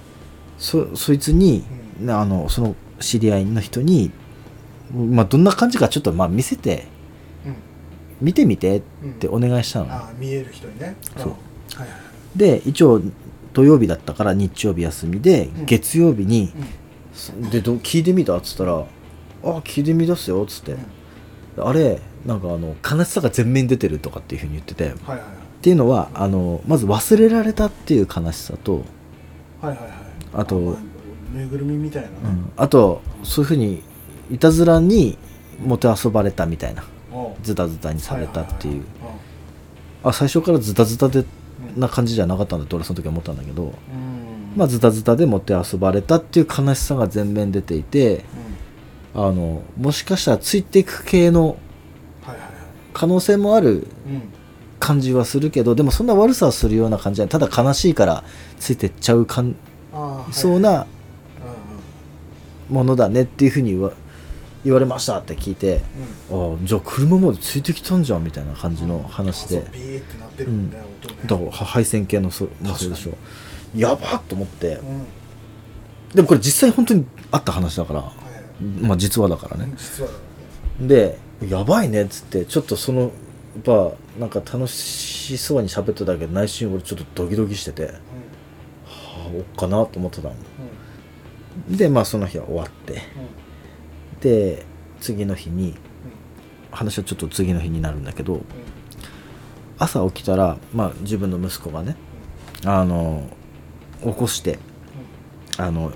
[0.59, 1.65] そそいつに、
[2.03, 4.11] うなあのその知り合いの人に、
[4.93, 6.87] まあ、どんな感じかちょっとまあ見せて
[7.47, 7.55] うん。
[8.21, 9.13] 見てみてっうん。
[9.15, 9.85] てお願いしたの。
[9.87, 10.97] ね、ああ見える人にね。
[11.17, 11.27] そう。
[11.29, 11.37] んは
[11.79, 11.89] いはい
[12.37, 13.01] で一応
[13.53, 15.65] 土曜日だったから日曜日休みで、うん。
[15.67, 16.53] 月曜日に
[17.41, 18.73] うん「でど聞いてみた?」っつったら
[19.45, 20.77] 「あ聞いてみたっすよ」っつって、
[21.57, 24.87] あれなんかあの悲しさが全面に出てるとかっていうふうに言ってて。
[24.87, 25.63] っはいはいはい。
[25.63, 28.83] ていうのはあのまず忘れられたっていう悲しさと、
[29.61, 29.91] はいはいはい。
[30.35, 30.77] あとま
[31.35, 32.15] ぬいぐるみみたいなね。
[32.25, 32.53] うん。
[32.57, 33.83] あとそういうふうに
[34.31, 35.19] いたずらに
[35.63, 36.85] もてあそばれたみたいな。
[37.43, 43.73] ズタズタにされたっていう、ははあ最初からズタズタではいはいな感じじゃなかったんだって俺その時は思ったんだけど、うん。
[44.57, 48.17] まあ、ズタズタでもてあそばれたっていう悲しさが全面出ていて。
[48.17, 48.51] うん。
[49.13, 51.70] あのもしかしたらついていく系のはいはいはい
[52.93, 54.23] 可能性もあるうん。
[54.83, 57.31] 感じはするけどでもそんな悪さをするような感じじゃない。
[57.31, 58.25] ただ悲しいから
[58.59, 59.55] ついてっちゃうかん
[60.33, 62.75] そうなうんうん。
[62.77, 63.93] ものだねっていうふうに言わ
[64.65, 65.83] 言われましたって聞いて
[66.33, 69.59] ああじゃあ車までついてきたんじゃんみたいな感じの話で。
[70.39, 70.87] うんだか
[71.27, 73.13] らは配線系のそもそうでしょ
[73.77, 74.77] やばっと思って。
[74.77, 75.05] うん。
[76.15, 78.01] でもこれ実際本当にあった話だから。
[78.01, 78.13] は
[78.61, 78.65] い。
[78.83, 79.71] まあ実話だからね。
[79.77, 80.11] 実は
[80.81, 83.11] でやばいねっつってちょっとそのやっ
[83.63, 87.93] ぱなんか楽しそうに喋ってたけど内心俺ちょっとドキドキしてては
[88.87, 90.35] あおっかなと思ってたの
[91.69, 93.03] でまあその日は終わって
[94.21, 94.65] で
[95.01, 95.77] 次の日に
[96.71, 98.43] 話はちょっと次の日になるんだけど
[99.79, 101.97] 朝起きたら、まあ、自分の息子がね
[102.65, 103.29] あの
[104.03, 104.59] 起こして
[105.57, 105.93] あの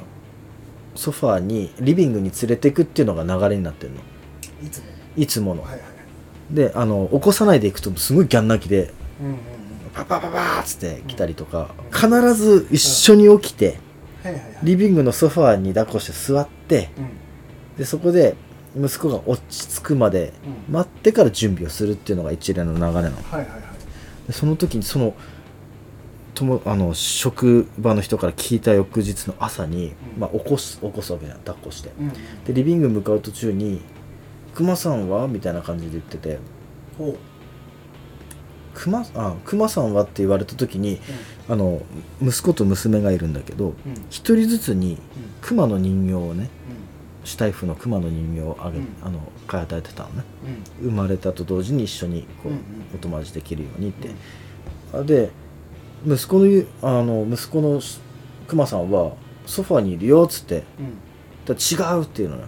[0.95, 4.01] ソファーにリビングに連れてくっていうのが流れになってるの。
[4.65, 4.94] いつも？
[5.17, 5.63] いつもの。
[5.63, 5.81] はいはい。
[6.51, 9.39] であの起こさないでいくとすごいギャン泣きでうんうんうん。
[9.95, 13.79] パパパパーっつって来たりとか必ず一緒に起きて
[14.23, 14.59] はいはいはい。
[14.63, 17.09] リビングのソファーに抱っこして座ってうん。
[17.79, 18.37] でそこで
[18.77, 20.33] 息子が落ち着くまで
[20.69, 20.75] うん。
[20.75, 23.03] 待ってから準備をするっていうのが一連の流れなの。
[23.03, 23.61] はいはいはい。
[24.27, 25.15] でその時にその
[26.35, 30.21] ともあの職場の人から聞いた翌日の朝に、うん。
[30.21, 31.91] まあ、起こす起こすわけじゃん抱っこして。
[31.99, 32.09] うん。
[32.45, 33.81] でリビング向かう途中に
[34.55, 36.39] 「熊さんは?」みたいな感じで言ってて。
[36.99, 37.17] ほう
[38.75, 41.01] 「熊あ熊さんは?」って言われた時に
[41.49, 41.83] あの
[42.21, 43.93] 息子と娘がいるんだけどうん。
[43.93, 44.99] うん一人ずつにうん。
[45.41, 46.51] 熊の人形をね
[47.25, 48.87] うシュタイフの熊の人形をあげ、うん。
[49.03, 50.15] あの買い与えてたのね。
[50.83, 50.91] んうん。
[50.91, 52.61] 生まれたと同時に一緒にこう、うんうん。
[52.95, 54.11] お友達できるようにって、
[55.05, 55.31] で
[56.07, 57.99] 息子のあの息子のし
[58.47, 59.13] 熊さんは
[59.47, 60.65] ソファにいるよっつって。
[60.79, 61.57] うん。
[61.57, 62.43] 違うっていうのよ、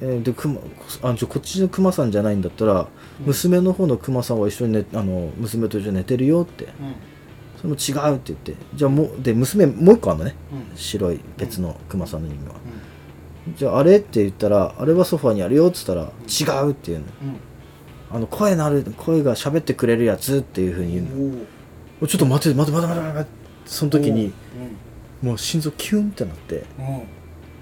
[0.00, 0.58] えーで熊
[1.02, 2.88] あじゃあこっちの熊さんじゃないんだったら、
[3.20, 3.26] うん。
[3.26, 6.64] 娘の方の熊さんは一緒に、ね、あの娘と一緒に寝てるよって。
[6.64, 6.72] うん。
[7.56, 8.54] それも違うって言って。
[8.74, 10.36] じゃあもうで娘もう一個あるのね。
[10.52, 10.76] うん。
[10.76, 12.54] 白い別の熊さんの人形は、
[13.56, 17.04] じゃああれって言ったらあれはソファにあるよっつったら、違うっていうの。
[17.22, 17.36] うん。
[18.12, 21.06] あの声のある声が喋ってくれるやつっていうふうに言う
[22.00, 22.08] の。
[22.08, 23.40] ちょっと待って待って待って待って待って。
[23.66, 24.32] その時に
[25.22, 26.64] うもう心臓キュンってなって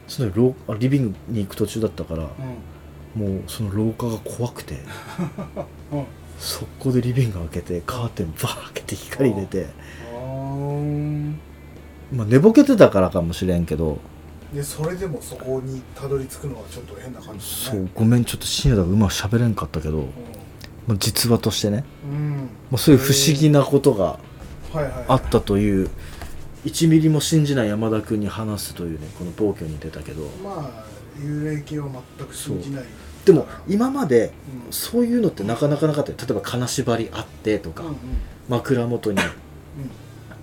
[0.08, 3.28] そのリビングに行く途中だったからうん。
[3.34, 4.76] もうその廊下が怖くて
[5.92, 6.04] うん。
[6.38, 9.66] 速攻でリビング開けてカーテンバー開けて光入れて、
[12.12, 13.98] まあ、寝ぼけてたからかもしれんけど
[14.52, 17.78] でそれでもそこにたどり着くのはちょっと変な感じだね。
[17.80, 20.06] そうごめんちょっと深夜だからうまく喋れんかったけど、
[20.86, 24.20] まあ、実話としてね、うん、うんまあ、そういう不思議なことがは
[24.74, 25.04] いはいはい。
[25.08, 25.90] あったという
[26.68, 30.22] 1ミリも信じない山田君に話すというねこの暴挙に出たけど。
[30.42, 30.84] まあ
[31.18, 32.84] 幽霊系は全く信じない。
[33.24, 34.32] でも今まで
[34.66, 34.72] うん。
[34.72, 36.18] そういうのってなかなかなかったよ。
[36.18, 37.96] 例えば金縛りあってとか、うんうん。
[38.48, 39.28] 枕元にうん。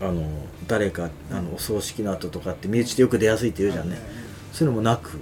[0.07, 0.27] あの
[0.67, 3.97] 誰かあのお葬式の後とかって身内でよく出やすいって言うじゃんね、
[4.51, 5.19] そういうのもなく、うん。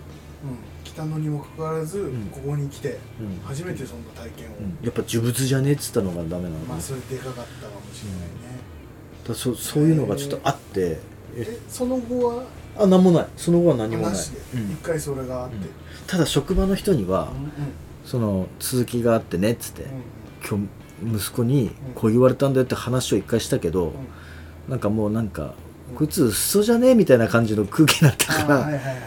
[0.83, 2.29] 来たのにもかかわらず、ん。
[2.31, 3.39] ここに来てうん。
[3.45, 4.49] 初めてそんな体験を、
[4.81, 7.47] やっぱ呪物じゃねえっつったのがダメなのまあそれでかかったかも
[7.93, 8.59] しれないね、
[9.27, 10.99] だそそういうのがちょっとあって
[11.35, 12.43] ええその後は？
[12.77, 13.27] あ何もない。
[13.37, 14.11] その後は何もない。
[14.11, 14.71] うん。
[14.71, 15.55] 一回それがあって、
[16.07, 17.51] ただ職場の人にはうんうん。
[18.03, 19.89] その続きがあってねっつって、うん
[20.45, 20.67] 今
[21.09, 23.93] 日息子にこう言われたんだよって話を一回したけど、うん。
[24.69, 25.53] なんかもうなんか
[25.95, 29.03] こいつ嘘じゃねえみたいな感じの空気になったから、あーはいはいはいはい。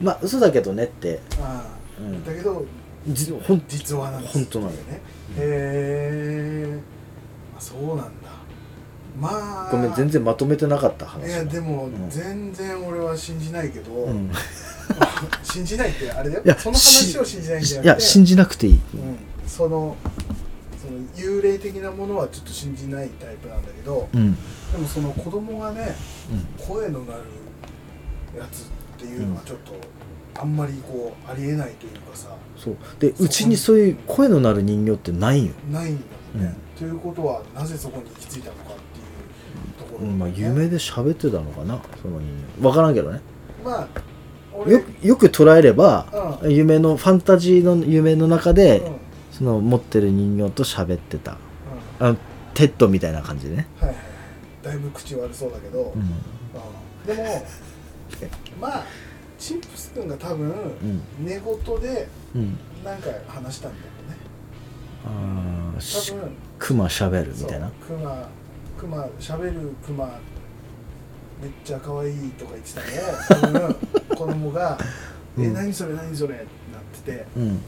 [0.00, 1.20] まあ嘘だけどねって、
[2.00, 2.24] うん。
[2.24, 2.64] だけど
[3.06, 3.34] 実
[3.96, 5.00] 話なんです本当なのねへ
[5.38, 6.78] え
[7.56, 8.19] あそうなんだ
[9.20, 12.10] まあごめん全然まとめてなかった話いやでもうん。
[12.10, 14.30] 全然俺は信じないけど、うん、
[15.44, 16.42] 信じないってあれだよ。
[16.44, 18.80] いやその話を信じないんじゃいやなくて信じなくていい、うん、
[19.46, 19.96] その
[20.80, 24.34] その幽霊的なものはちょっと信じないタイプなんだけどうん。
[24.34, 25.94] でもその子供がね
[26.32, 26.66] うん。
[26.66, 27.20] 声の鳴る
[28.38, 28.64] やつっ
[28.98, 29.72] ていうのはちょっと
[30.40, 32.28] あんまりこうありえないというかさ。
[32.56, 32.76] そう。
[32.98, 36.02] でうちにそういう声の鳴る人形ってないんよ、ないんだ
[36.34, 36.46] もん。
[36.46, 38.76] ね、ということはなぜそこに行き着いたのかっていう
[39.78, 43.20] ところ、うん、まあ夢で喋ってたのかなその人形分からんけどね。
[43.64, 43.88] まあ
[44.52, 46.52] 俺よよく捉えれば、うん。
[46.52, 48.86] 夢のファンタジーの夢の中で、うん。
[48.86, 49.00] うん
[49.40, 51.38] その持ってる人形と喋ってた。
[51.98, 52.16] あの
[52.52, 53.96] テッドみたいな感じでね、はいはい。
[53.96, 54.04] はい
[54.62, 56.00] だいぶ口悪そうだけど、うん。
[56.00, 56.08] うん
[57.06, 57.46] でも
[58.60, 58.84] まあ
[59.38, 60.52] チンプス君が多分、
[61.24, 64.16] 寝言でうん、何か話したんだよね。
[65.06, 65.80] ああ
[66.58, 67.70] クマ喋るみたいな。
[67.86, 68.28] クマ
[68.80, 70.18] クマ喋るクマ
[71.42, 72.74] めっちゃ可愛いとか言って
[73.34, 73.74] たのを多分
[74.08, 74.78] 子供が
[75.36, 75.44] 「うん。
[75.44, 77.26] え何それ何それ」ってなってて。
[77.36, 77.60] うん。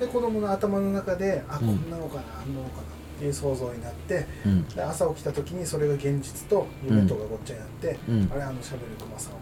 [0.00, 1.74] で子供の頭の中で「あこうん。
[1.76, 2.82] んなのかな、あんなのかな」
[3.16, 4.64] っていう想像になってうん。
[4.68, 8.28] で朝起きた時にそれが現実と夢とがごっちゃになって「うん。
[8.32, 9.38] あれあの喋るクマさんは」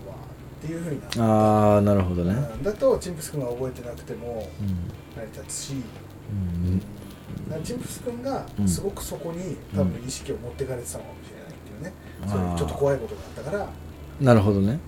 [0.59, 1.21] っていうふうになって。
[1.21, 2.33] ああなるほどね。
[2.33, 2.62] うん。
[2.64, 4.66] だとチンプス君が覚えてなくてもうん。
[5.16, 6.83] 成り立つし、うん
[7.65, 8.69] チンプス君がうん。
[8.69, 11.93] すごくそこに多分意識を持ってかれてたのかもしれないっていうね、
[12.51, 12.57] うん。
[12.57, 13.69] ちょっと怖いことがあったから、
[14.21, 14.81] なるほどね。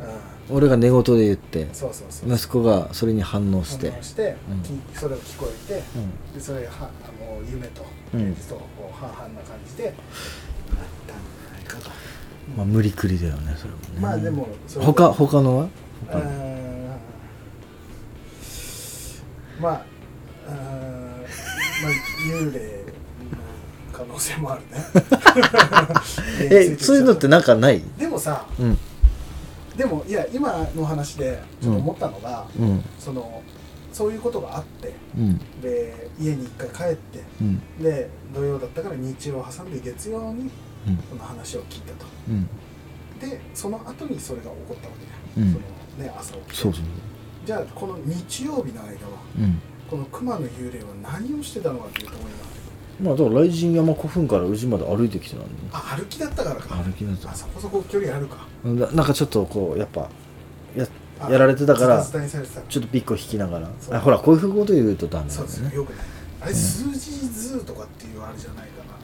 [0.49, 1.69] うん、俺が寝言で言って
[2.27, 3.91] 息子がそれに反応して。
[3.91, 4.63] 反応して、うん。
[4.63, 6.35] きそれを聞こえてうん。
[6.35, 8.31] でそれがはあの夢とうん。
[8.31, 9.95] 現実と半々な感じでなっ
[11.07, 11.91] たんじゃないかと、
[12.57, 14.01] まあ無理くりだよねそれもね。
[14.01, 15.69] まあでもそれ他他のは？
[16.11, 16.25] 他の。
[16.25, 16.89] うん。
[19.61, 19.83] まあ
[20.49, 20.53] う
[20.85, 20.88] ん
[21.83, 21.93] まあ
[22.27, 24.85] 幽霊の可能性もあるね。
[26.51, 27.83] え そういうのってなんかない？
[27.99, 28.79] でもさうん。
[29.77, 32.85] でもいや今の話でちょっと思ったのが、うん。
[32.99, 33.43] その
[33.93, 35.39] そういうことがあってうん。
[35.61, 37.63] で家に一回帰ってうん。
[37.83, 40.51] で土曜だったから日曜を挟んで月曜に
[40.87, 40.97] うん。
[40.97, 42.07] この話を聞いたと。
[42.29, 42.49] うん。
[43.21, 44.95] でその後にそれが起こったわ
[45.37, 45.53] けだよ、うん。
[45.53, 46.55] そのね朝起きて。
[46.55, 46.83] そうそう。
[47.47, 48.93] じゃあこの日曜日の間は
[49.39, 49.61] うん
[49.91, 52.59] この熊の幽霊は何をしてたのかっていうところになって
[53.01, 55.49] まあだから雷神山古墳から宇治まで歩いてきてたんで。
[55.73, 56.75] あ歩きだったからか。
[56.77, 57.31] 歩きだった。
[57.31, 58.47] あそこそこ距離あるか。
[58.65, 60.09] ななんかちょっとこうやっぱ
[60.77, 60.87] や
[61.21, 63.71] あやられてたからちょっとピッコ引きながら。
[63.81, 63.95] そう。
[63.95, 65.67] あほらこういうこと言うとダメなそうですよ。
[65.67, 66.07] んだよねよくない。
[66.41, 68.99] あれ数字図とかっていうあれじゃないかな。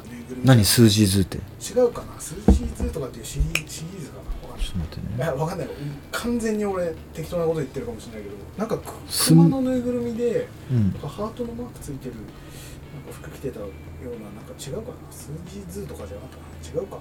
[0.44, 1.38] 何数字図って？
[1.38, 1.40] 違
[1.80, 2.20] うかな。
[2.20, 4.22] 数字図とかっていうシリシリーズかな
[4.64, 5.24] ちょっと待っていね。
[5.24, 5.68] やわかんない。
[6.10, 9.36] 完全に俺適当なこと言ってるかもしれないけどなんかくすん。
[9.36, 10.90] 熊のぬいぐるみでうん。
[10.92, 15.12] なんかハートのマークついてるなんか服着てたようななんか違うかな。
[15.12, 16.42] 数字図とかじゃなかったか
[16.74, 16.80] な。
[16.80, 16.98] 違うか。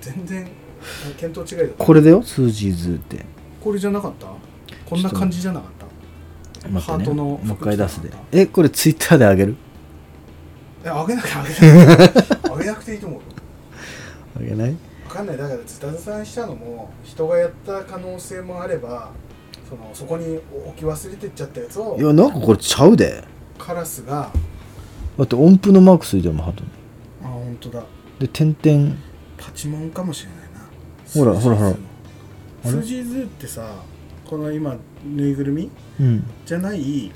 [0.00, 0.48] 全然
[1.20, 3.24] 見当違いだこれだよ数字図って。
[3.62, 4.26] これじゃなかった？
[4.88, 6.80] こんな感じじゃなかった？
[6.80, 8.10] ハートのもう一回出すで。
[8.32, 9.56] えこれツイッターであげる？
[10.84, 11.48] えあげなきゃあげ
[11.84, 13.24] なくてあげなくていいと思うよ。
[14.36, 14.70] あげない？
[14.70, 14.76] わ
[15.08, 15.36] かんない。
[15.36, 19.10] だからズタズタにしたのも人がやった可能性もあれば
[19.68, 23.24] そのそこに置き忘れてっちゃったやつをいやなんかこれちゃうで。
[23.58, 24.30] カラスが
[25.16, 26.70] だって音符のマークついてるもんハトに
[27.24, 27.84] あ本当だ。
[28.18, 28.94] で点々。
[29.36, 30.60] パチモンかもしれないな。
[31.12, 31.70] ほらほらほら。
[31.70, 31.78] あれ？
[32.70, 33.82] スージーズってさ
[34.28, 35.70] この今ぬいぐるみ？
[36.00, 36.24] うん。
[36.46, 37.10] じゃない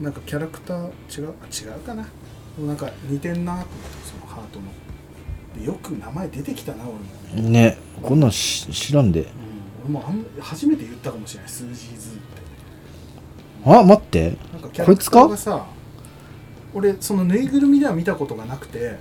[0.00, 0.90] なんかキャラクター
[1.20, 1.34] 違う？
[1.40, 2.06] あ違うかな？
[2.58, 3.70] なんか似てんなと思って
[4.04, 4.66] そのハートの。
[4.66, 4.72] で
[5.64, 9.20] よく名前出てきたな俺もね、ねこんなんし知らんで。
[9.20, 9.28] うん、
[9.84, 12.20] 俺もあん初めて言ったかもしれないスージーズって。
[13.64, 14.36] あ待って。
[14.52, 15.66] なんかキャラクターがさ
[16.72, 18.96] 俺そのぬいぐるみでは見たことがなくて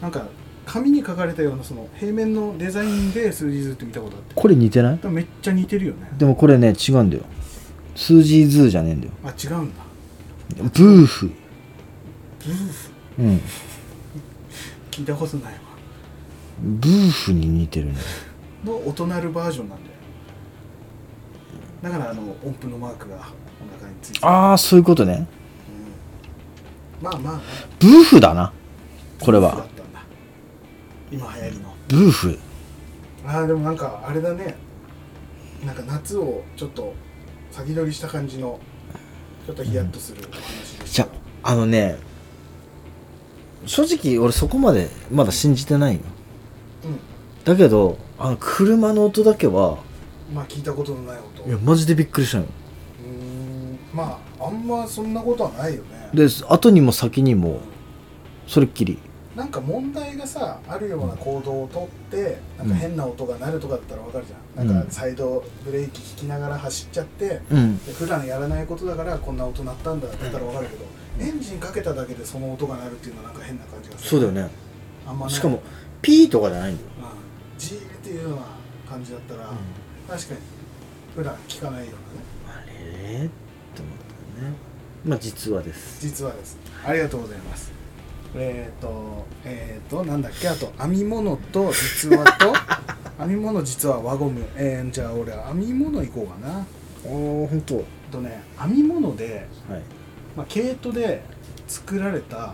[0.00, 0.28] なんか
[0.66, 4.34] 紙に書かれたようなその平面のデザインでスージーズって見たことあって。
[4.34, 4.98] これ似てない？
[5.08, 6.10] めっちゃ似てるよね。
[6.18, 7.24] でもこれね違うんだよ。
[7.96, 9.12] スージーズーじゃねえんだよ。
[9.24, 9.82] あ違うんだ。
[10.56, 11.26] ブーフ。
[11.26, 12.90] ブーフ。
[13.18, 13.40] うん。
[14.92, 15.58] 聞いたことないわ
[16.60, 17.94] ブーフに似てるね。
[18.64, 19.94] の音鳴るバージョンなんだよ。
[21.82, 23.18] だからあの音符のマークがお
[23.78, 24.26] 腹についてる。
[24.26, 25.28] ああそういうことね。
[27.00, 27.04] うん。
[27.04, 27.40] まあまあ。
[27.78, 28.52] ブーフだな。
[29.20, 30.00] これブーフだはったんだ。
[31.12, 31.74] 今流行りの。
[31.88, 32.38] ブーフ。
[33.26, 34.56] ああでもなんかあれだね。
[35.64, 36.94] なんか夏をちょっと
[37.50, 38.60] 先取りした感じの
[39.46, 41.08] ちょっとヒヤッとするお話でしたじゃ
[41.42, 41.96] あのね
[43.66, 46.17] 正直俺そこまでまだ信じてないようん
[47.44, 49.78] だけどあの車の音だけは
[50.34, 51.48] まあ聞いたことのない音。
[51.48, 52.44] いやマジでびっくりしたよ。
[52.44, 53.78] うーん。
[53.92, 56.10] まああんまそんなことはないよね。
[56.12, 57.60] で後にも先にも
[58.46, 58.98] それっきり。
[59.36, 64.76] なんか問題がさあるような行動をとってなんか変な音が鳴るとかだったらわかるじゃん、なん。
[64.76, 67.78] うんかサイドブレーキ引きながら走っちゃってうん。
[67.86, 70.84] で普段やらないことだからこんな音鳴ったんだだったらわかるけど、
[71.20, 74.10] エンジンかけただけでその音が鳴るっていうのはなんか変な感じがする。
[74.10, 74.50] そうだよね。
[75.06, 75.62] あんまないしかも
[76.02, 76.88] ピーとかじゃないんだよ、
[77.54, 78.42] うん、ジーっていうような
[78.88, 79.50] 感じだったら、
[80.08, 80.40] 確かに
[81.16, 81.92] 普段聞かないよ
[82.46, 82.62] うなね。
[82.62, 83.24] あれ？
[83.24, 83.94] って思っ
[84.38, 84.56] たよね。
[85.04, 86.00] まあ実はです。
[86.00, 86.56] 実はです。
[86.84, 87.72] ありがとうございます。
[88.34, 90.48] えっ、とえっ、となんだっけ？
[90.48, 92.52] あと編み物と実話と
[93.18, 94.44] 編み物実は輪ゴム。
[94.56, 96.58] えー、じゃあ俺編み物行こうかな。
[96.58, 96.64] ああ
[97.04, 99.72] 本当はえっとね編み物で、い。
[100.36, 101.22] まあ、毛糸で
[101.66, 102.48] 作られた、あ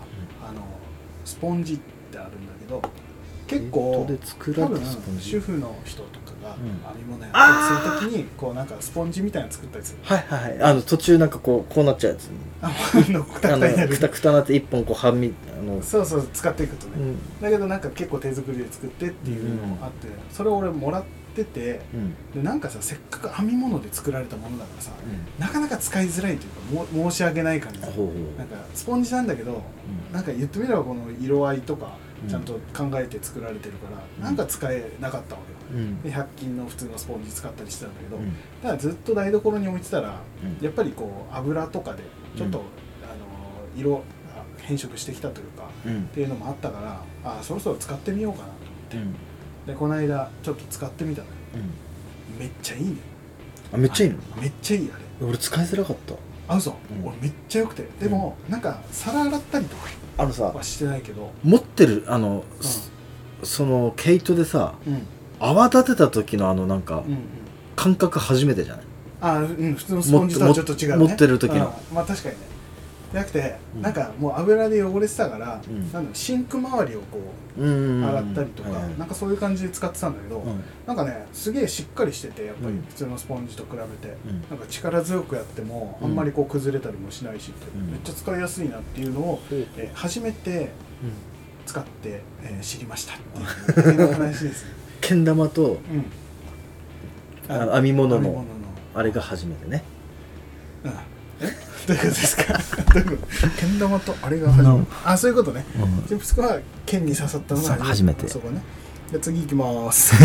[0.53, 0.61] の
[1.23, 1.77] スポンジっ
[2.11, 2.81] てあるんだけど
[3.47, 4.81] 結構毛糸で作ら多分
[5.19, 6.63] 主婦の人とかがうん。
[6.63, 9.99] 編み物やったりする時にこうなんかスポンジみたいなの作ったりする。
[10.03, 10.61] はいはいはい。
[10.61, 12.29] あの途中なんかこうこうなっちゃうやつ。
[12.61, 12.71] あ
[13.11, 13.89] のくたあくたになる。
[13.89, 17.41] のくたくたなって一本こうはみあのそうそう使っていくとね、うん。
[17.41, 21.03] だけどなんか結構手作りで作ってっていうのもあって、それを俺もらっ
[21.35, 22.15] ててうん。
[22.33, 24.91] でなんかさせっかく編み物で作られたものだからさ
[25.39, 27.79] なかなか使いづらいというかも申し訳ない感じ。
[27.79, 28.39] ほうほう。
[28.39, 29.61] なんかスポンジなんだけど
[30.13, 34.23] なんか言ってみればこの色合いとかうんちゃんと考えて作られてるから、うん。
[34.23, 35.81] なんか使えなかったわけよ。
[35.81, 36.01] うん。
[36.01, 38.33] で100均の普通のスポンジ使ったりしてたんだけど、うん。
[38.61, 40.63] ただずっと台所に置いてたらうん。
[40.65, 42.03] やっぱりこう油とかで
[42.37, 44.01] ちょっと、うんあの色が
[44.57, 46.03] 変色してきたというかうん。
[46.03, 47.03] っていうのもあったから
[47.37, 48.45] あそろそろ使ってみようかな
[48.89, 49.13] とうん思っ
[49.65, 49.71] て。
[49.73, 51.33] でこの間ちょっと使ってみたのよ。
[51.55, 51.57] う
[52.37, 52.39] ん。
[52.39, 52.97] めっちゃいいね。
[53.73, 54.17] あめっちゃいいの？
[54.37, 55.27] あめっちゃいいあれ。
[55.27, 56.13] 俺使いづらかった。
[56.47, 57.07] あ嘘、うん。
[57.07, 57.87] 俺めっちゃ良くて。
[57.99, 61.31] でも、なんか皿洗ったりとかあのさはしてないけど。
[61.43, 62.43] 持ってるあの、
[63.43, 64.73] その毛糸でさ
[65.39, 67.03] 泡立てた時のあのなんか
[67.75, 68.85] 感覚初めてじゃない？
[69.21, 70.97] あうん普通のスポンジとはちょっと違うね。
[71.07, 71.63] 持ってる時の。
[71.65, 72.41] あまあ確かにね
[73.11, 73.81] じゃなくて、うん。
[73.81, 75.91] なんかもう油で汚れてたから、うん。
[75.91, 77.19] なんシンク周りをこ
[77.57, 80.63] う洗ったりとか、なんかそういう感じで使ってたんだけど、うん。
[80.85, 82.81] なんかねすげえしっかりしててやっぱりうん。
[82.83, 84.41] 普通のスポンジと比べて、うん。
[84.49, 87.91] なんか力強くやってもあんまりこう崩れたりもしないしうん。
[87.91, 89.55] めっちゃ使いやすいなっていうのを、う。
[89.55, 90.69] んえー初めて
[91.65, 94.71] 使って、えー知りましたっていう話ですね。
[95.01, 96.05] けん玉とうん。
[97.47, 98.43] あの編み物の。
[98.95, 99.83] あれが初めてね。
[100.83, 100.91] うん。
[100.91, 100.93] え
[101.87, 102.53] どういうことですか？
[102.93, 105.65] どういうことけん玉とあれが初めうんてあそういうことね。
[105.79, 106.03] うん。
[106.07, 108.27] チップスコは剣に刺さったのが初めて。
[108.27, 108.61] そこね。
[109.11, 110.13] じゃあ次行きます。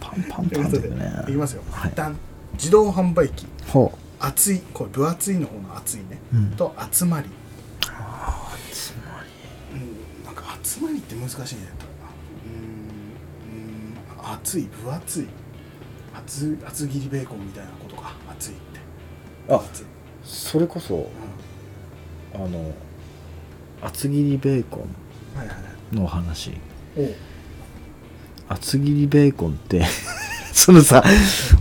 [0.00, 1.24] パンパンパンってね。
[1.28, 1.90] いきますよ、はい。
[1.90, 2.16] 一旦
[2.54, 3.46] 自動販売機。
[3.68, 4.60] ほ厚い。
[4.74, 6.50] これ分厚いの方の厚いね、うん。
[6.52, 7.26] と集まり。
[7.26, 7.30] う
[8.72, 9.22] つま
[9.72, 10.24] うん。
[10.24, 11.60] なんか集まりって難しいね。
[12.44, 14.24] うーん。
[14.24, 14.34] うーん。
[14.34, 15.26] 厚い分厚い。
[16.14, 18.14] 厚厚切りベーコンみたいなことか。
[18.30, 18.52] 厚い。
[18.52, 18.75] って
[19.48, 19.60] あ
[20.24, 21.06] それこそう
[22.34, 22.72] あの
[23.82, 24.84] 厚切りベーコ
[25.92, 26.06] ンのお。
[26.06, 26.52] 話
[28.48, 29.84] 厚切りベーコンって
[30.52, 31.02] そのさ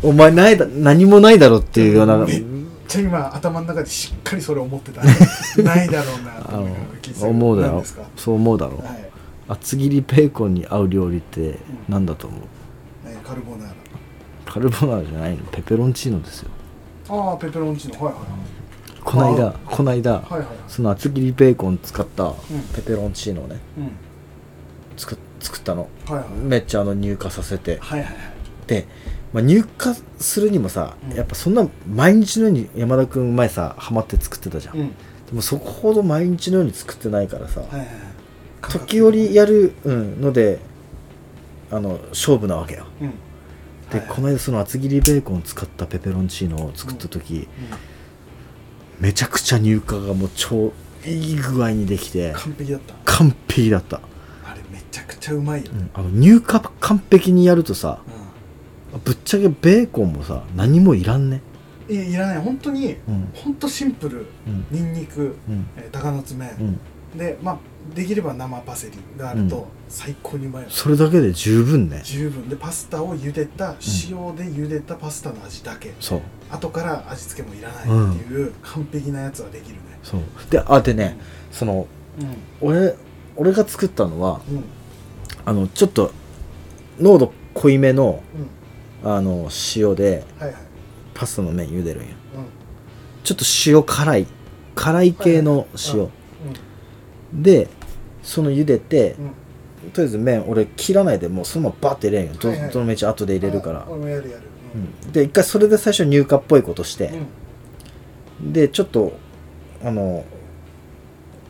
[0.01, 2.43] お前ないだ何もないだろっていうような、めっ
[2.87, 5.01] ちゃ今頭の中でしっかりそれ思ってた。
[5.61, 6.55] ないだろうなと
[7.23, 7.73] あ思うだろ。
[7.73, 8.03] 何ですか？
[8.15, 8.77] そう思うだろ。
[8.77, 9.09] はい、
[9.49, 11.59] 厚切りベーコンに合う料理って
[11.89, 12.39] 何だと思う？
[13.07, 13.73] えーカルボナーラ。
[14.45, 15.37] カルボナーラじゃないの。
[15.51, 16.49] ペペロンチーノですよ
[17.09, 18.05] ああペペロンチーノ。
[18.05, 18.23] はいはい
[19.05, 20.47] こないこないだはいはいはい。
[20.67, 22.35] その厚切りベーコン使ったん。
[22.75, 23.91] ペペロンチーノをねうん。
[24.97, 25.87] 作作ったの。
[26.07, 26.29] はいはい。
[26.29, 27.77] めっちゃあの乳化させて。
[27.79, 28.15] はいはいはい。
[28.65, 28.87] で、
[29.31, 31.15] まあ、乳化するにもさ、うん。
[31.15, 34.89] やっぱそんな毎日のように山田君前さハマって作ってたじゃん、うん。
[34.89, 34.95] で
[35.33, 37.87] もそこほど毎日のように作ってないからさ、はいはいはい。
[38.71, 40.57] 時折やる、うん、ので
[41.69, 42.87] あの勝負なわけよ。
[43.01, 43.13] うん
[43.91, 44.15] で、はいはい。
[44.15, 47.47] この間その厚切りベーコンを使ったペペロンチーノを作った時、
[48.99, 50.73] めちゃくちゃ乳化がもう超
[51.05, 52.93] いい具合にできて完璧だった。
[53.05, 54.01] 完璧だった、
[54.45, 55.71] あれめちゃくちゃうまいよ。
[55.73, 57.99] うん、あの乳化完璧にやるとさ
[58.93, 61.41] うぶっちゃけベーコンもさ何もいらんね。
[61.87, 62.37] んいやいらない。
[62.39, 63.29] 本当にうん。
[63.33, 64.25] 本当シンプル。
[64.47, 64.65] うん。
[64.71, 65.67] ニンニクうん。
[65.77, 66.79] えー鷹の爪うん。
[67.17, 67.57] でまあ
[67.93, 72.01] できれば生パセリがあると最高にうまいよそれだけで十分ね。
[72.03, 72.49] 十分。
[72.49, 73.75] でパスタを茹でた
[74.09, 75.93] 塩で茹でたパスタの味だけ。
[75.99, 76.21] そう。
[76.49, 79.81] 後から味付けもいらないっていう完璧なやつはできるね。
[80.03, 80.21] そう。
[80.49, 81.17] であでね
[81.51, 81.87] その
[82.19, 82.37] うん。
[82.61, 82.95] 俺
[83.35, 84.63] 俺が作ったのはうん。
[85.45, 86.11] あのちょっと
[86.99, 88.23] 濃度濃いめの
[89.03, 89.11] うん。
[89.11, 90.61] あの塩ではいはい。
[91.13, 92.45] パスタの麺茹でるんようん。
[93.23, 94.27] ちょっと塩辛い
[94.73, 96.09] 辛い系の塩、うん
[97.35, 97.67] で
[98.23, 99.91] その茹でて、うん。
[99.91, 102.33] とりあえず麺俺切らないでもうそのままバッて入れんよ。
[102.39, 102.71] ど,、はいはい。
[102.71, 103.81] どの道後で入れるから。
[103.81, 104.43] あ、俺もやるやる。
[105.03, 105.11] うん。
[105.11, 107.11] で一回それで最初乳化っぽいことして
[108.41, 109.13] うん、でちょっと
[109.83, 110.25] あの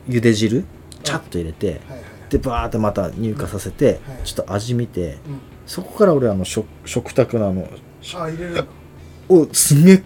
[0.08, 0.64] 茹で汁
[1.02, 2.02] チャッと入れて、はいはい。
[2.30, 3.98] でバーってまた乳化させて、はい。
[4.24, 5.40] ちょっと味見てうん。
[5.66, 7.68] そこから俺あの食食卓のあの
[8.14, 8.54] あ入れる
[9.28, 9.40] の？
[9.40, 10.02] をすんげえ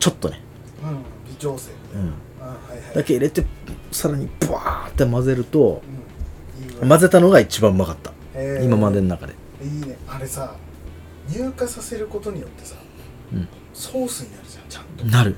[0.00, 0.40] ちょっとね、
[0.82, 1.30] うん。
[1.30, 1.70] 微調整。
[1.94, 2.14] うん、
[2.94, 3.44] だけ入れて
[3.90, 5.82] さらにバーって混ぜると
[6.80, 6.88] うん。
[6.88, 8.12] 混ぜたのが一番うまかった。
[8.34, 8.64] へー。
[8.64, 9.34] 今までの中で。
[9.62, 9.96] いいね。
[10.08, 10.54] あれさ
[11.28, 12.76] 乳化させることによってさ
[13.32, 13.48] うん。
[13.72, 15.04] ソースになるじゃんちゃんと。
[15.04, 15.36] なる。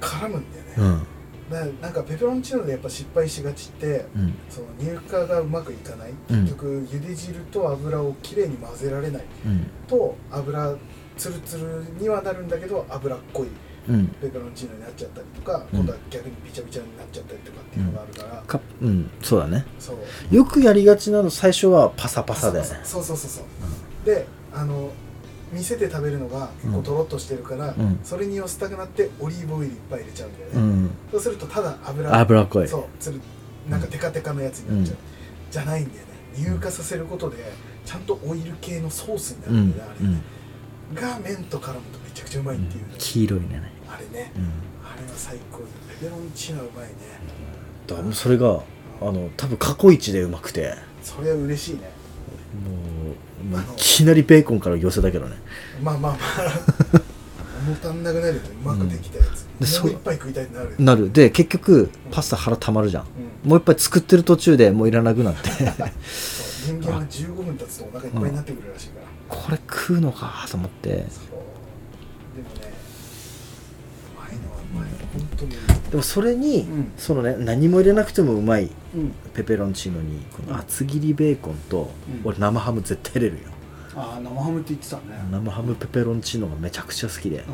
[0.00, 1.80] 絡むんだよね、うん。
[1.80, 4.34] なんかペペロンチーノでやっぱ失敗しがちってうん。
[4.48, 6.42] その乳化がうまくいかない、うん。
[6.42, 9.66] 結局茹で汁と油をきれいに混ぜられないうん。
[9.86, 10.74] と油
[11.16, 13.48] ツルツルにはなるんだけど脂っこい
[13.88, 14.06] うん。
[14.20, 15.78] ペペロンチーノになっちゃったりとか、うん。
[15.78, 19.10] 今度は逆にビチャビチャになっちゃったりとかっていうのがあるから、かうん。
[19.22, 19.64] そうだね。
[19.78, 20.34] そう。
[20.34, 24.06] よくやりがちなの最初はパサパサだよねそうそうそうそう。
[24.06, 24.90] であの
[25.52, 28.00] 店で食べるのが結構とろっとしてるから、うん。
[28.02, 30.90] それに寄せたくなってオリーブオイルいっぱい入れちゃうんだよね、うん。
[31.10, 32.68] そうするとただ油脂っこい。
[32.68, 33.20] そうつる
[33.68, 34.96] なんかテカテカのやつになっちゃう、
[35.50, 36.12] じゃないんだよね。
[36.34, 37.36] 乳化させることで
[37.84, 40.08] ちゃんとオイル系のソースになうんるんだよね、あれ。
[40.08, 40.20] ね、
[40.94, 43.72] が麺と絡むとめちゃくちゃうまいっていう、ね黄色いね。
[43.88, 44.32] あれね。
[44.36, 44.42] うん。
[44.84, 45.58] あれは最高。
[45.58, 46.92] ペペロンチーノうまいね。
[47.86, 48.60] だからもうそれが
[49.00, 50.74] あの多分過去一でうまくて。
[51.02, 51.90] それは嬉しいね。
[52.64, 55.36] もうもういきなりベーコンから寄せたけどね。
[55.82, 57.12] まあまあまあ。
[57.66, 58.40] 重たんなくなるよね。
[58.62, 59.90] うまくできたやでつ、もうそう。
[59.90, 60.84] 一杯食いたいってなるよね。
[60.84, 61.12] なる。
[61.12, 63.06] で結局パスタ腹たまるじゃん。
[63.44, 63.50] うん。
[63.50, 65.50] もう一杯作ってる途中でもういらなくなって。
[66.62, 70.90] 人間は15分経つとお腹いっぱいになってくるらしいから、これ食うのかと思って。
[70.90, 71.06] でも
[75.90, 79.12] でもそれに、うんそのね何も入れなくてもうまいうん。
[79.34, 81.90] ペペロンチーノにこの厚切りベーコンと、
[82.22, 82.28] うん。
[82.28, 83.48] 俺生ハム絶対入れるよ。
[83.96, 85.02] ああ生ハムって言ってたね。
[85.30, 87.44] 生ハムペペロンチーノがめちゃくちゃ好きで、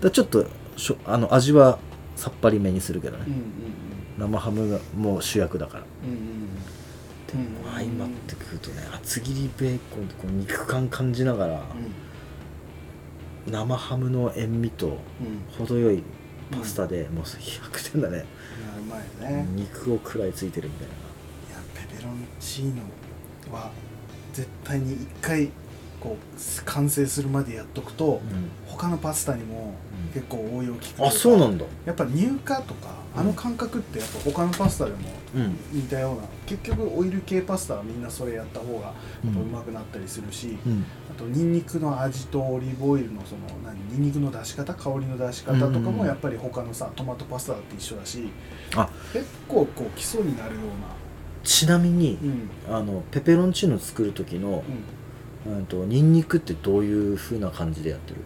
[0.00, 0.46] だちょっと
[0.76, 1.78] しょあの味は
[2.16, 3.26] さっぱりめにするけどね、
[4.18, 5.84] 生ハムがもう主役だから。
[6.04, 6.48] うんうんうん
[7.74, 11.62] 相まってくるとね厚切りベーコンとこう肉感感じながら、
[13.46, 14.98] 生ハムの塩味と
[15.58, 16.02] 程よい
[16.50, 18.24] パスタで、もう100点だね、
[18.78, 18.96] うま
[19.30, 19.46] いね。
[19.54, 22.82] 肉を食らいついてるみたいいやペペロンチーノ
[23.52, 23.70] は
[24.32, 25.50] 絶対に一回
[26.02, 28.20] こう完成するまでやっとくと、
[28.66, 29.74] 他のパスタにも
[30.06, 30.12] うん。
[30.12, 31.64] 結構応用効くな、あそうなんだ。
[31.86, 34.96] やっぱ乳化とかあの感覚ってやっぱ他のパスタでも
[35.36, 35.56] うん。
[35.72, 38.92] 似たような結局オイル系パスタはみんなそれやった方が
[39.24, 39.30] うん。
[39.30, 40.84] うまくなったりするし、うん。
[41.10, 45.84] あとニンニクの味とオリーブオイルのその何ニンニクの出し方香りの出し方とかうん。
[45.84, 48.28] もやっぱり他のさトマトパスタだって一緒だし
[48.74, 48.90] あ。
[49.12, 50.60] 結構こう基礎になるよ
[51.44, 52.18] ちなみに
[52.68, 52.82] う、なうん。
[52.82, 54.62] あのペペロンチーノ作る時の、うん
[55.46, 58.20] うん、とニンニクってどういう風な感じでやってる？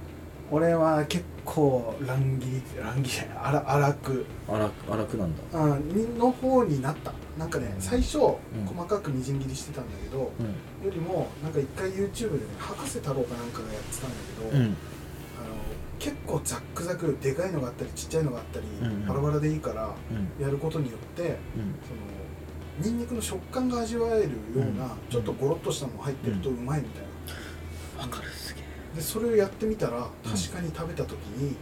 [0.49, 4.27] 俺は結構乱切り乱切りじゃない荒荒く。
[4.47, 5.43] 粗く粗くなんだ。
[5.53, 7.13] あにの方になった。
[7.37, 8.21] なんかね最初、ん。
[8.65, 10.43] 細かくみじん切りしてたんだけど、う
[10.85, 10.87] ん。
[10.87, 14.17] よりもなんか一回 YouTube でね博士太郎かなんかがやってたんだ
[14.51, 14.65] けど、うん。
[14.67, 14.75] あの
[15.99, 18.87] 結構ザックザクでかいのがあったりちっちゃいのがあったり、うん。
[18.87, 20.45] うんバラバラでいいからうん。
[20.45, 21.31] やることによってうん。
[21.33, 21.41] その
[22.79, 24.91] ニンニクの食感が味わえるような、うん。
[25.11, 27.06] ちょっとゴロッとしたの入ってるとうまいみたいな、
[27.99, 28.65] わかるすげえ。
[28.97, 30.05] でそれをやってみたらうん。
[30.31, 31.57] 確かに食べた時に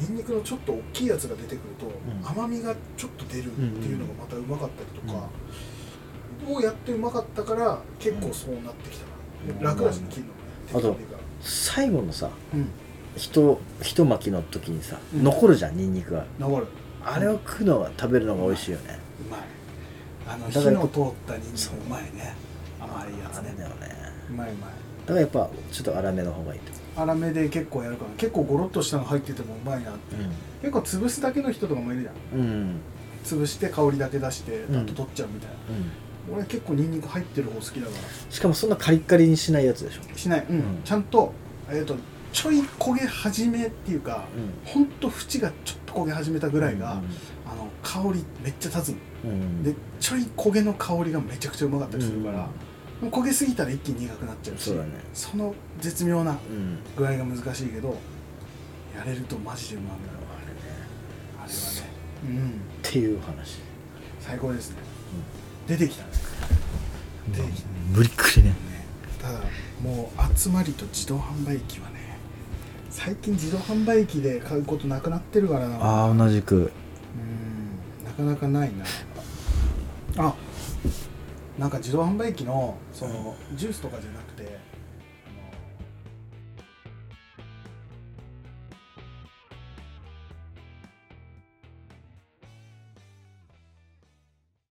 [0.00, 0.06] うん。
[0.08, 2.38] ニンニクのちょっと大きいやつが出てくると、ん。
[2.38, 5.28] 甘みがちょっと出るっていうのがまたうまかったりとか、
[6.52, 9.06] をやってうまかったから結構そうなってきた
[9.64, 9.76] な、うん。
[9.76, 10.78] 楽だしね切るの。
[10.78, 10.98] あとが。
[10.98, 11.04] ね
[11.40, 12.68] 最後のさうん。
[13.16, 15.24] ひと一巻きの時にさ、うん。
[15.24, 16.24] 残るじゃんニンニクが。
[16.38, 16.66] 残る。
[17.04, 19.40] あれを食うのが食べるのが美味しいよね、うまい。
[20.24, 21.90] あの火の通ったニンニクう。
[21.90, 22.34] まいね。
[22.80, 23.48] 甘いやつね。
[23.48, 23.76] あれだよね。
[24.30, 24.70] うまいうまい。
[24.70, 24.76] だ
[25.06, 26.72] からやっぱちょっと粗めの方がいいと。
[26.94, 29.92] 粗めで結構やるから結構ゴロッとしたの入っててもうまいな
[30.60, 32.40] 結構潰すだけの人とかもいるじゃん。
[32.40, 32.46] うん。
[32.46, 32.80] うん
[33.24, 34.76] 潰して香りだけ出してうん。
[34.78, 35.54] あと取っちゃうみたいな、
[36.32, 36.36] うん。
[36.38, 37.92] 俺結構ニンニク入ってる方好きだか
[38.30, 40.00] しかもそんなカリッカリにしないやつでしょ。
[40.10, 40.56] らしない、うん。
[40.56, 40.62] うん。
[40.84, 41.32] ちゃんと,、
[41.68, 41.94] えー、と
[42.32, 44.24] ちょい焦げ始めっていうか
[44.64, 46.92] ほんと縁がちょっと焦げ始めたぐらいが、
[47.46, 48.96] あの香りめっちゃ立つの。
[49.24, 49.62] うんうん。
[49.62, 52.48] でちょい焦げの香りがめちゃくちゃうまかったりするから、
[53.02, 54.90] もう焦げすぎたら一気に苦くなっちゃうしそうだね。
[55.12, 56.78] その絶妙なうん。
[56.96, 57.98] 具合が難しいけど
[58.96, 60.60] やれるとマジでうまみがあれね。
[61.42, 61.90] あれはね。
[62.24, 62.26] う。
[62.32, 63.58] んっていう話。
[64.20, 64.76] 最高ですね、
[65.66, 66.10] 出てきたね。
[67.32, 67.74] 出てきたね。
[67.92, 68.54] 無理くりね。
[69.20, 69.40] ただ
[69.82, 72.16] もう集まりと自動販売機はね
[72.88, 75.76] 最近自動販売機で買うことなくなってるからな。
[75.84, 76.56] ああ同じく。
[76.56, 78.04] うん。
[78.04, 78.84] なかなかないな。
[80.24, 80.34] あ
[81.58, 84.31] なんか自動販売機のそのジュースとかじゃなくて